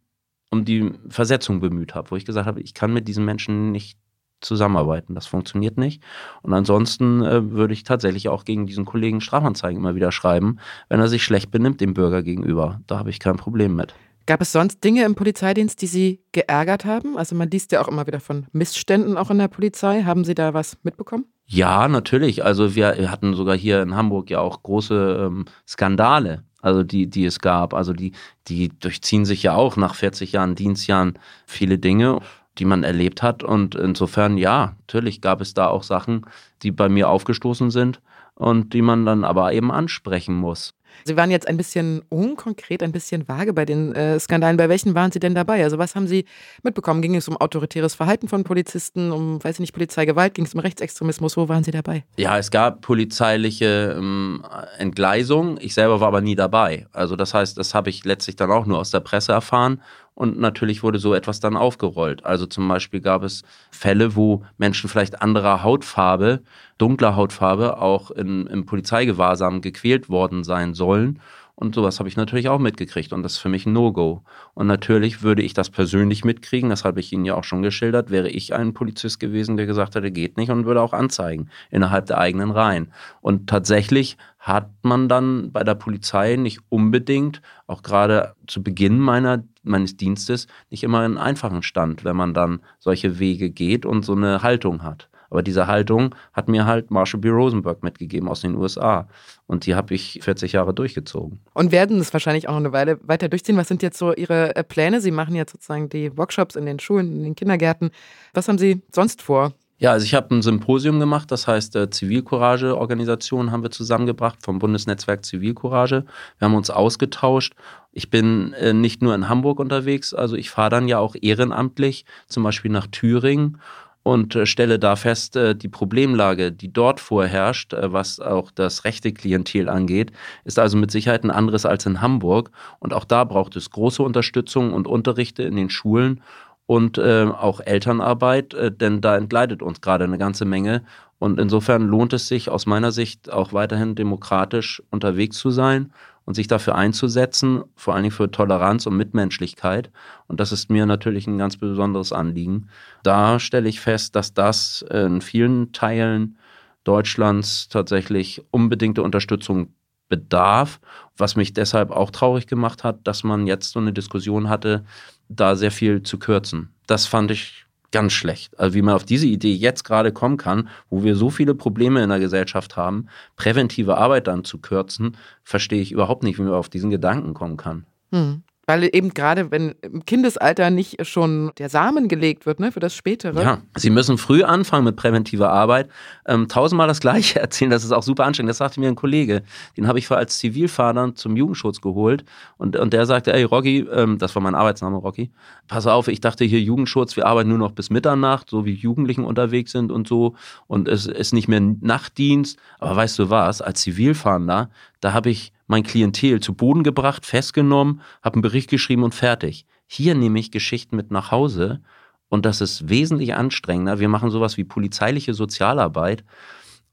um 0.49 0.63
die 0.63 0.91
Versetzung 1.09 1.59
bemüht 1.59 1.93
habe, 1.93 2.09
wo 2.09 2.15
ich 2.15 2.25
gesagt 2.25 2.47
habe, 2.47 2.61
ich 2.61 2.73
kann 2.73 2.93
mit 2.93 3.07
diesen 3.07 3.25
Menschen 3.25 3.73
nicht 3.73 3.99
zusammenarbeiten. 4.39 5.13
Das 5.13 5.27
funktioniert 5.27 5.77
nicht. 5.77 6.01
Und 6.41 6.53
ansonsten 6.53 7.21
äh, 7.21 7.51
würde 7.51 7.73
ich 7.73 7.83
tatsächlich 7.83 8.29
auch 8.29 8.45
gegen 8.45 8.65
diesen 8.65 8.85
Kollegen 8.85 9.19
Strafanzeigen 9.19 9.77
immer 9.77 9.95
wieder 9.95 10.13
schreiben, 10.13 10.57
wenn 10.87 11.01
er 11.01 11.09
sich 11.09 11.23
schlecht 11.23 11.51
benimmt 11.51 11.81
dem 11.81 11.93
Bürger 11.93 12.23
gegenüber. 12.23 12.79
Da 12.87 12.97
habe 12.97 13.09
ich 13.09 13.19
kein 13.19 13.35
Problem 13.35 13.75
mit. 13.75 13.93
Gab 14.25 14.41
es 14.41 14.53
sonst 14.53 14.83
Dinge 14.83 15.03
im 15.03 15.15
Polizeidienst, 15.15 15.81
die 15.81 15.87
Sie 15.87 16.21
geärgert 16.31 16.85
haben? 16.85 17.17
Also 17.17 17.35
man 17.35 17.49
liest 17.49 17.73
ja 17.73 17.81
auch 17.81 17.87
immer 17.89 18.07
wieder 18.07 18.19
von 18.21 18.45
Missständen 18.53 19.17
auch 19.17 19.31
in 19.31 19.37
der 19.37 19.47
Polizei. 19.49 20.03
Haben 20.03 20.23
Sie 20.23 20.35
da 20.35 20.53
was 20.53 20.77
mitbekommen? 20.83 21.25
Ja, 21.49 21.87
natürlich. 21.87 22.43
Also 22.43 22.75
wir 22.75 23.09
hatten 23.09 23.33
sogar 23.33 23.55
hier 23.55 23.81
in 23.81 23.95
Hamburg 23.95 24.29
ja 24.29 24.39
auch 24.39 24.63
große 24.63 25.27
ähm, 25.27 25.45
Skandale, 25.65 26.43
also 26.61 26.83
die, 26.83 27.07
die 27.07 27.23
es 27.25 27.39
gab. 27.39 27.73
Also 27.73 27.93
die, 27.93 28.11
die 28.47 28.69
durchziehen 28.79 29.23
sich 29.25 29.43
ja 29.43 29.55
auch 29.55 29.77
nach 29.77 29.95
40 29.95 30.33
Jahren 30.33 30.55
Dienstjahren 30.55 31.17
viele 31.45 31.77
Dinge, 31.79 32.19
die 32.57 32.65
man 32.65 32.83
erlebt 32.83 33.23
hat. 33.23 33.43
Und 33.43 33.75
insofern, 33.75 34.37
ja, 34.37 34.75
natürlich 34.81 35.21
gab 35.21 35.39
es 35.39 35.53
da 35.53 35.67
auch 35.67 35.83
Sachen, 35.83 36.25
die 36.63 36.71
bei 36.71 36.89
mir 36.89 37.07
aufgestoßen 37.09 37.71
sind 37.71 38.01
und 38.37 38.73
die 38.73 38.81
man 38.81 39.05
dann 39.05 39.23
aber 39.23 39.53
eben 39.53 39.71
ansprechen 39.71 40.35
muss. 40.35 40.73
Sie 41.03 41.15
waren 41.15 41.31
jetzt 41.31 41.47
ein 41.47 41.57
bisschen 41.57 42.01
unkonkret, 42.09 42.81
ein 42.81 42.91
bisschen 42.91 43.27
vage 43.27 43.53
bei 43.53 43.65
den 43.65 43.93
äh, 43.93 44.19
Skandalen. 44.19 44.57
Bei 44.57 44.69
welchen 44.69 44.95
waren 44.95 45.11
Sie 45.11 45.19
denn 45.19 45.35
dabei? 45.35 45.63
Also 45.63 45.77
was 45.77 45.95
haben 45.95 46.07
Sie 46.07 46.25
mitbekommen? 46.63 47.01
Ging 47.01 47.15
es 47.15 47.27
um 47.27 47.37
autoritäres 47.37 47.95
Verhalten 47.95 48.27
von 48.27 48.43
Polizisten, 48.43 49.11
um, 49.11 49.43
weiß 49.43 49.55
ich 49.55 49.59
nicht, 49.59 49.73
Polizeigewalt? 49.73 50.33
Ging 50.33 50.45
es 50.45 50.53
um 50.53 50.59
Rechtsextremismus? 50.59 51.37
Wo 51.37 51.49
waren 51.49 51.63
Sie 51.63 51.71
dabei? 51.71 52.03
Ja, 52.17 52.37
es 52.37 52.51
gab 52.51 52.81
polizeiliche 52.81 53.95
ähm, 53.97 54.43
Entgleisungen. 54.77 55.57
Ich 55.61 55.73
selber 55.73 55.99
war 55.99 56.07
aber 56.07 56.21
nie 56.21 56.35
dabei. 56.35 56.87
Also 56.93 57.15
das 57.15 57.33
heißt, 57.33 57.57
das 57.57 57.73
habe 57.73 57.89
ich 57.89 58.03
letztlich 58.05 58.35
dann 58.35 58.51
auch 58.51 58.65
nur 58.65 58.79
aus 58.79 58.91
der 58.91 59.01
Presse 59.01 59.33
erfahren 59.33 59.81
und 60.17 60.39
natürlich 60.39 60.81
wurde 60.81 60.97
so 60.97 61.13
etwas 61.13 61.39
dann 61.39 61.55
aufgerollt. 61.55 62.25
Also 62.25 62.47
zum 62.47 62.67
Beispiel 62.67 63.01
gab 63.01 63.21
es 63.21 63.43
Fälle, 63.69 64.15
wo 64.15 64.43
Menschen 64.57 64.89
vielleicht 64.89 65.21
anderer 65.21 65.61
Hautfarbe, 65.61 66.41
dunkler 66.79 67.15
Hautfarbe, 67.15 67.77
auch 67.77 68.09
in, 68.09 68.47
im 68.47 68.65
Polizeigewahrsam 68.65 69.61
gequält 69.61 70.09
worden 70.09 70.43
sein 70.43 70.73
sollen. 70.73 71.19
Und 71.53 71.75
sowas 71.75 71.99
habe 71.99 72.09
ich 72.09 72.17
natürlich 72.17 72.49
auch 72.49 72.57
mitgekriegt 72.57 73.13
und 73.13 73.21
das 73.21 73.33
ist 73.33 73.37
für 73.37 73.49
mich 73.49 73.67
ein 73.67 73.73
No-Go. 73.73 74.23
Und 74.55 74.65
natürlich 74.65 75.21
würde 75.21 75.43
ich 75.43 75.53
das 75.53 75.69
persönlich 75.69 76.25
mitkriegen, 76.25 76.71
das 76.71 76.83
habe 76.83 76.99
ich 76.99 77.13
Ihnen 77.13 77.25
ja 77.25 77.35
auch 77.35 77.43
schon 77.43 77.61
geschildert, 77.61 78.09
wäre 78.09 78.29
ich 78.29 78.55
ein 78.55 78.73
Polizist 78.73 79.19
gewesen, 79.19 79.55
der 79.55 79.67
gesagt 79.67 79.93
hätte, 79.93 80.09
geht 80.09 80.37
nicht 80.37 80.49
und 80.49 80.65
würde 80.65 80.81
auch 80.81 80.93
anzeigen 80.93 81.49
innerhalb 81.69 82.07
der 82.07 82.17
eigenen 82.17 82.49
Reihen. 82.49 82.91
Und 83.21 83.47
tatsächlich 83.47 84.17
hat 84.47 84.69
man 84.81 85.09
dann 85.09 85.51
bei 85.51 85.63
der 85.63 85.75
Polizei 85.75 86.35
nicht 86.37 86.59
unbedingt, 86.69 87.41
auch 87.67 87.83
gerade 87.83 88.33
zu 88.47 88.63
Beginn 88.63 88.99
meiner, 88.99 89.43
meines 89.63 89.97
Dienstes, 89.97 90.47
nicht 90.69 90.83
immer 90.83 91.01
einen 91.01 91.17
einfachen 91.17 91.63
Stand, 91.63 92.05
wenn 92.05 92.15
man 92.15 92.33
dann 92.33 92.61
solche 92.79 93.19
Wege 93.19 93.49
geht 93.49 93.85
und 93.85 94.03
so 94.03 94.13
eine 94.13 94.43
Haltung 94.43 94.83
hat. 94.83 95.09
Aber 95.29 95.43
diese 95.43 95.67
Haltung 95.67 96.15
hat 96.31 96.47
mir 96.47 96.65
halt 96.65 96.91
Marshall 96.91 97.19
B. 97.19 97.27
Rosenberg 97.27 97.83
mitgegeben 97.83 98.29
aus 98.29 98.41
den 98.41 98.55
USA. 98.55 99.09
Und 99.45 99.65
die 99.65 99.75
habe 99.75 99.93
ich 99.93 100.19
40 100.21 100.53
Jahre 100.53 100.73
durchgezogen. 100.73 101.39
Und 101.53 101.73
werden 101.73 101.99
es 101.99 102.13
wahrscheinlich 102.13 102.47
auch 102.47 102.53
noch 102.53 102.59
eine 102.59 102.71
Weile 102.71 102.99
weiter 103.03 103.27
durchziehen. 103.27 103.57
Was 103.57 103.67
sind 103.67 103.83
jetzt 103.83 103.97
so 103.97 104.13
Ihre 104.13 104.55
äh, 104.55 104.63
Pläne? 104.63 105.01
Sie 105.01 105.11
machen 105.11 105.35
jetzt 105.35 105.51
sozusagen 105.51 105.89
die 105.89 106.17
Workshops 106.17 106.55
in 106.55 106.65
den 106.65 106.79
Schulen, 106.79 107.11
in 107.17 107.23
den 107.23 107.35
Kindergärten. 107.35 107.91
Was 108.33 108.47
haben 108.47 108.57
Sie 108.57 108.81
sonst 108.93 109.21
vor? 109.21 109.53
Ja, 109.79 109.91
also 109.91 110.05
ich 110.05 110.15
habe 110.15 110.33
ein 110.33 110.41
Symposium 110.41 110.99
gemacht, 110.99 111.31
das 111.31 111.47
heißt 111.47 111.75
äh, 111.75 111.91
Zivilcourage-Organisation 111.91 113.51
haben 113.51 113.61
wir 113.61 113.69
zusammengebracht 113.69 114.39
vom 114.41 114.57
Bundesnetzwerk 114.57 115.23
Zivilcourage. 115.23 116.03
Wir 116.39 116.45
haben 116.47 116.55
uns 116.55 116.71
ausgetauscht. 116.71 117.53
Ich 117.91 118.09
bin 118.09 118.53
äh, 118.53 118.73
nicht 118.73 119.03
nur 119.03 119.13
in 119.13 119.29
Hamburg 119.29 119.59
unterwegs, 119.59 120.15
also 120.15 120.35
ich 120.35 120.49
fahre 120.49 120.71
dann 120.71 120.87
ja 120.87 120.97
auch 120.97 121.15
ehrenamtlich, 121.21 122.05
zum 122.27 122.41
Beispiel 122.41 122.71
nach 122.71 122.87
Thüringen 122.87 123.59
und 124.07 124.35
äh, 124.35 124.45
stelle 124.45 124.79
da 124.79 124.95
fest, 124.95 125.35
äh, 125.35 125.53
die 125.53 125.67
Problemlage, 125.67 126.53
die 126.53 126.71
dort 126.71 127.01
vorherrscht, 127.01 127.73
äh, 127.73 127.91
was 127.91 128.21
auch 128.21 128.51
das 128.51 128.85
rechte 128.85 129.11
Klientel 129.11 129.67
angeht, 129.67 130.13
ist 130.45 130.59
also 130.59 130.77
mit 130.77 130.91
Sicherheit 130.91 131.25
ein 131.25 131.29
anderes 131.29 131.65
als 131.65 131.85
in 131.85 131.99
Hamburg. 131.99 132.51
Und 132.79 132.93
auch 132.93 133.03
da 133.03 133.25
braucht 133.25 133.57
es 133.57 133.69
große 133.69 134.01
Unterstützung 134.01 134.71
und 134.73 134.87
Unterrichte 134.87 135.43
in 135.43 135.57
den 135.57 135.69
Schulen 135.69 136.21
und 136.67 136.97
äh, 136.99 137.23
auch 137.23 137.61
Elternarbeit, 137.61 138.53
äh, 138.53 138.71
denn 138.71 139.01
da 139.01 139.17
entgleitet 139.17 139.63
uns 139.63 139.81
gerade 139.81 140.03
eine 140.03 140.19
ganze 140.19 140.45
Menge. 140.45 140.83
Und 141.17 141.39
insofern 141.39 141.87
lohnt 141.87 142.13
es 142.13 142.27
sich 142.27 142.49
aus 142.49 142.67
meiner 142.67 142.91
Sicht 142.91 143.31
auch 143.31 143.53
weiterhin 143.53 143.95
demokratisch 143.95 144.83
unterwegs 144.91 145.37
zu 145.37 145.49
sein 145.49 145.91
und 146.25 146.35
sich 146.35 146.47
dafür 146.47 146.75
einzusetzen, 146.75 147.63
vor 147.75 147.95
allen 147.95 148.03
Dingen 148.03 148.13
für 148.13 148.29
Toleranz 148.29 148.85
und 148.85 148.97
Mitmenschlichkeit. 148.97 149.89
Und 150.27 150.39
das 150.39 150.51
ist 150.51 150.69
mir 150.69 150.85
natürlich 150.85 151.25
ein 151.25 151.37
ganz 151.37 151.57
besonderes 151.57 152.11
Anliegen. 152.11 152.67
Da 153.01 153.39
stelle 153.39 153.69
ich 153.69 153.79
fest, 153.79 154.15
dass 154.15 154.33
das 154.33 154.85
in 154.91 155.21
vielen 155.21 155.71
Teilen 155.71 156.37
Deutschlands 156.83 157.69
tatsächlich 157.69 158.43
unbedingte 158.51 159.01
Unterstützung 159.03 159.73
bedarf, 160.09 160.79
was 161.17 161.35
mich 161.35 161.53
deshalb 161.53 161.91
auch 161.91 162.11
traurig 162.11 162.47
gemacht 162.47 162.83
hat, 162.83 163.07
dass 163.07 163.23
man 163.23 163.47
jetzt 163.47 163.71
so 163.71 163.79
eine 163.79 163.93
Diskussion 163.93 164.49
hatte, 164.49 164.85
da 165.29 165.55
sehr 165.55 165.71
viel 165.71 166.03
zu 166.03 166.19
kürzen. 166.19 166.69
Das 166.87 167.05
fand 167.05 167.31
ich 167.31 167.65
ganz 167.91 168.13
schlecht. 168.13 168.59
Also 168.59 168.75
wie 168.75 168.81
man 168.81 168.95
auf 168.95 169.05
diese 169.05 169.27
Idee 169.27 169.53
jetzt 169.53 169.83
gerade 169.83 170.11
kommen 170.11 170.37
kann, 170.37 170.69
wo 170.89 171.03
wir 171.03 171.15
so 171.15 171.29
viele 171.29 171.55
Probleme 171.55 172.03
in 172.03 172.09
der 172.09 172.19
Gesellschaft 172.19 172.75
haben, 172.75 173.07
präventive 173.35 173.97
Arbeit 173.97 174.27
dann 174.27 174.43
zu 174.43 174.59
kürzen, 174.59 175.17
verstehe 175.43 175.81
ich 175.81 175.91
überhaupt 175.91 176.23
nicht, 176.23 176.37
wie 176.37 176.43
man 176.43 176.53
auf 176.53 176.69
diesen 176.69 176.89
Gedanken 176.89 177.33
kommen 177.33 177.57
kann. 177.57 177.85
Hm. 178.11 178.43
Weil 178.69 178.89
eben 178.91 179.13
gerade, 179.13 179.49
wenn 179.49 179.75
im 179.81 180.03
Kindesalter 180.03 180.69
nicht 180.69 181.07
schon 181.07 181.53
der 181.57 181.69
Samen 181.69 182.09
gelegt 182.09 182.45
wird, 182.45 182.59
ne, 182.59 182.73
für 182.73 182.81
das 182.81 182.93
Spätere. 182.93 183.41
Ja, 183.41 183.61
Sie 183.77 183.89
müssen 183.89 184.17
früh 184.17 184.43
anfangen 184.43 184.83
mit 184.83 184.97
präventiver 184.97 185.49
Arbeit. 185.49 185.89
Ähm, 186.25 186.49
tausendmal 186.49 186.89
das 186.89 186.99
Gleiche 186.99 187.39
erzählen, 187.39 187.71
das 187.71 187.85
ist 187.85 187.93
auch 187.93 188.03
super 188.03 188.25
anstrengend. 188.25 188.49
Das 188.49 188.57
sagte 188.57 188.81
mir 188.81 188.89
ein 188.89 188.95
Kollege. 188.95 189.43
Den 189.77 189.87
habe 189.87 189.99
ich 189.99 190.11
als 190.11 190.37
Zivilfahrer 190.39 191.15
zum 191.15 191.37
Jugendschutz 191.37 191.79
geholt. 191.79 192.25
Und, 192.57 192.75
und 192.75 192.91
der 192.91 193.05
sagte, 193.05 193.31
ey, 193.33 193.43
Rocky, 193.43 193.87
ähm, 193.89 194.17
das 194.17 194.35
war 194.35 194.41
mein 194.41 194.53
Arbeitsname, 194.55 194.97
Rocky, 194.97 195.31
pass 195.69 195.87
auf, 195.87 196.09
ich 196.09 196.19
dachte 196.19 196.43
hier 196.43 196.59
Jugendschutz, 196.59 197.15
wir 197.15 197.25
arbeiten 197.25 197.47
nur 197.47 197.59
noch 197.59 197.71
bis 197.71 197.89
Mitternacht, 197.89 198.49
so 198.49 198.65
wie 198.65 198.73
Jugendlichen 198.73 199.23
unterwegs 199.23 199.71
sind 199.71 199.93
und 199.93 200.09
so. 200.09 200.35
Und 200.67 200.89
es 200.89 201.05
ist 201.05 201.33
nicht 201.33 201.47
mehr 201.47 201.61
Nachtdienst. 201.61 202.59
Aber 202.79 202.97
weißt 202.97 203.17
du 203.17 203.29
was, 203.29 203.61
als 203.61 203.79
Zivilfahrender, 203.79 204.69
da 204.99 205.13
habe 205.13 205.29
ich 205.29 205.53
mein 205.67 205.83
Klientel 205.83 206.39
zu 206.39 206.53
Boden 206.53 206.83
gebracht, 206.83 207.25
festgenommen, 207.25 208.01
habe 208.23 208.35
einen 208.35 208.41
Bericht 208.41 208.69
geschrieben 208.69 209.03
und 209.03 209.13
fertig. 209.13 209.65
Hier 209.85 210.15
nehme 210.15 210.39
ich 210.39 210.51
Geschichten 210.51 210.95
mit 210.95 211.11
nach 211.11 211.31
Hause 211.31 211.81
und 212.29 212.45
das 212.45 212.61
ist 212.61 212.89
wesentlich 212.89 213.35
anstrengender. 213.35 213.99
Wir 213.99 214.09
machen 214.09 214.31
sowas 214.31 214.57
wie 214.57 214.63
polizeiliche 214.63 215.33
Sozialarbeit. 215.33 216.23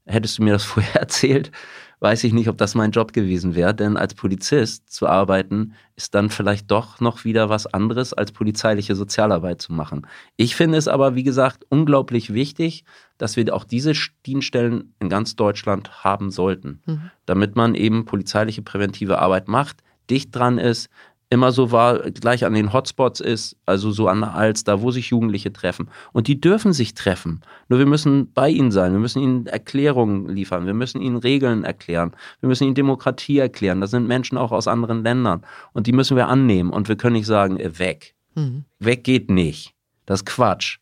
Hättest 0.05 0.37
du 0.37 0.43
mir 0.43 0.53
das 0.53 0.63
vorher 0.65 0.95
erzählt, 0.95 1.51
weiß 1.99 2.23
ich 2.23 2.33
nicht, 2.33 2.49
ob 2.49 2.57
das 2.57 2.75
mein 2.75 2.91
Job 2.91 3.13
gewesen 3.13 3.55
wäre, 3.55 3.73
denn 3.73 3.97
als 3.97 4.13
Polizist 4.13 4.91
zu 4.91 5.07
arbeiten 5.07 5.73
ist 5.95 6.13
dann 6.13 6.29
vielleicht 6.29 6.69
doch 6.71 6.99
noch 6.99 7.23
wieder 7.25 7.49
was 7.49 7.67
anderes 7.67 8.13
als 8.13 8.31
polizeiliche 8.31 8.95
Sozialarbeit 8.95 9.61
zu 9.61 9.73
machen. 9.73 10.07
Ich 10.35 10.55
finde 10.55 10.77
es 10.77 10.87
aber, 10.87 11.15
wie 11.15 11.23
gesagt, 11.23 11.65
unglaublich 11.69 12.33
wichtig, 12.33 12.83
dass 13.17 13.35
wir 13.37 13.53
auch 13.53 13.63
diese 13.63 13.93
Dienststellen 14.25 14.93
in 14.99 15.09
ganz 15.09 15.35
Deutschland 15.35 16.03
haben 16.03 16.31
sollten, 16.31 16.81
mhm. 16.85 17.11
damit 17.25 17.55
man 17.55 17.75
eben 17.75 18.05
polizeiliche 18.05 18.61
präventive 18.61 19.19
Arbeit 19.19 19.47
macht, 19.47 19.81
dicht 20.09 20.35
dran 20.35 20.57
ist, 20.57 20.89
immer 21.29 21.51
so 21.51 21.71
war, 21.71 21.99
gleich 22.11 22.45
an 22.45 22.53
den 22.53 22.71
Hotspots 22.71 23.19
ist, 23.19 23.57
also 23.65 23.91
so 23.91 24.07
an 24.07 24.21
der 24.21 24.35
Alster, 24.35 24.81
wo 24.81 24.91
sich 24.91 25.09
Jugendliche 25.09 25.51
treffen. 25.51 25.89
Und 26.13 26.27
die 26.27 26.39
dürfen 26.39 26.73
sich 26.73 26.93
treffen. 26.93 27.41
Nur 27.67 27.79
wir 27.79 27.85
müssen 27.85 28.31
bei 28.33 28.49
ihnen 28.49 28.71
sein. 28.71 28.91
Wir 28.91 28.99
müssen 28.99 29.21
ihnen 29.21 29.47
Erklärungen 29.47 30.29
liefern. 30.29 30.65
Wir 30.65 30.73
müssen 30.73 31.01
ihnen 31.01 31.17
Regeln 31.17 31.63
erklären. 31.63 32.11
Wir 32.39 32.49
müssen 32.49 32.65
ihnen 32.65 32.75
Demokratie 32.75 33.39
erklären. 33.39 33.81
Das 33.81 33.91
sind 33.91 34.07
Menschen 34.07 34.37
auch 34.37 34.51
aus 34.51 34.67
anderen 34.67 35.03
Ländern. 35.03 35.41
Und 35.73 35.87
die 35.87 35.93
müssen 35.93 36.15
wir 36.15 36.27
annehmen. 36.27 36.69
Und 36.69 36.87
wir 36.87 36.95
können 36.95 37.15
nicht 37.15 37.27
sagen, 37.27 37.59
äh, 37.59 37.79
weg. 37.79 38.15
Mhm. 38.35 38.65
Weg 38.79 39.03
geht 39.03 39.29
nicht. 39.31 39.73
Das 40.05 40.21
ist 40.21 40.25
Quatsch. 40.25 40.77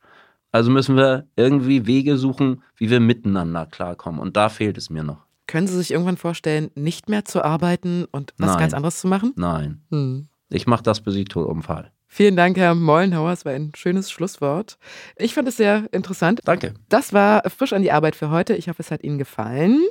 Also 0.52 0.70
müssen 0.70 0.96
wir 0.96 1.26
irgendwie 1.36 1.88
Wege 1.88 2.18
suchen, 2.18 2.62
wie 2.76 2.90
wir 2.90 3.00
miteinander 3.00 3.66
klarkommen. 3.66 4.20
Und 4.20 4.38
da 4.38 4.50
fehlt 4.50 4.78
es 4.78 4.90
mir 4.90 5.04
noch. 5.04 5.26
Können 5.48 5.68
Sie 5.68 5.78
sich 5.78 5.92
irgendwann 5.92 6.18
vorstellen, 6.18 6.70
nicht 6.76 7.10
mehr 7.10 7.26
zu 7.26 7.44
arbeiten 7.44 8.06
und 8.12 8.34
was 8.38 8.52
Nein. 8.52 8.60
ganz 8.60 8.74
anderes 8.74 9.00
zu 9.00 9.08
machen? 9.08 9.34
Nein. 9.36 9.82
Hm. 9.90 10.28
Ich 10.54 10.68
mache 10.68 10.84
das, 10.84 11.02
bis 11.02 11.16
ich 11.16 11.26
tot 11.26 11.48
umfall. 11.48 11.92
Vielen 12.08 12.36
Dank, 12.36 12.58
Herr 12.58 12.76
Mollenhauer. 12.76 13.32
Es 13.32 13.44
war 13.44 13.54
ein 13.54 13.72
schönes 13.76 14.12
Schlusswort. 14.12 14.78
Ich 15.18 15.34
fand 15.34 15.48
es 15.48 15.58
sehr 15.58 15.92
interessant. 15.92 16.42
Danke. 16.46 16.76
Das 16.88 17.12
war 17.12 17.42
frisch 17.50 17.74
an 17.74 17.82
die 17.82 17.92
Arbeit 17.92 18.16
für 18.16 18.30
heute. 18.30 18.56
Ich 18.56 18.70
hoffe, 18.70 18.84
es 18.84 18.92
hat 18.92 19.02
Ihnen 19.02 19.18
gefallen. 19.18 19.84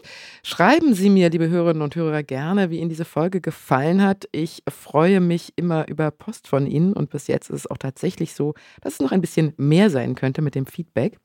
Schreiben 0.44 0.94
Sie 0.94 1.10
mir, 1.10 1.30
liebe 1.30 1.48
Hörerinnen 1.48 1.82
und 1.82 1.96
Hörer, 1.96 2.22
gerne, 2.22 2.70
wie 2.70 2.78
Ihnen 2.78 2.90
diese 2.90 3.04
Folge 3.04 3.40
gefallen 3.40 4.04
hat. 4.04 4.28
Ich 4.30 4.62
freue 4.68 5.18
mich 5.18 5.52
immer 5.56 5.88
über 5.88 6.12
Post 6.12 6.46
von 6.46 6.68
Ihnen 6.68 6.92
und 6.92 7.10
bis 7.10 7.26
jetzt 7.26 7.50
ist 7.50 7.64
es 7.64 7.66
auch 7.68 7.78
tatsächlich 7.78 8.34
so, 8.34 8.54
dass 8.82 8.92
es 8.92 9.00
noch 9.00 9.10
ein 9.10 9.20
bisschen 9.20 9.54
mehr 9.56 9.90
sein 9.90 10.14
könnte 10.14 10.42
mit 10.42 10.54
dem 10.54 10.66
Feedback. 10.66 11.18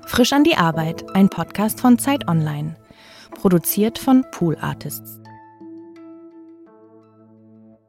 Frisch 0.08 0.34
an 0.34 0.44
die 0.44 0.56
Arbeit, 0.56 1.06
ein 1.16 1.30
Podcast 1.30 1.80
von 1.80 2.00
Zeit 2.00 2.28
Online. 2.28 2.76
Produziert 3.36 4.00
von 4.00 4.26
Pool 4.32 4.58
Artists. 4.60 5.23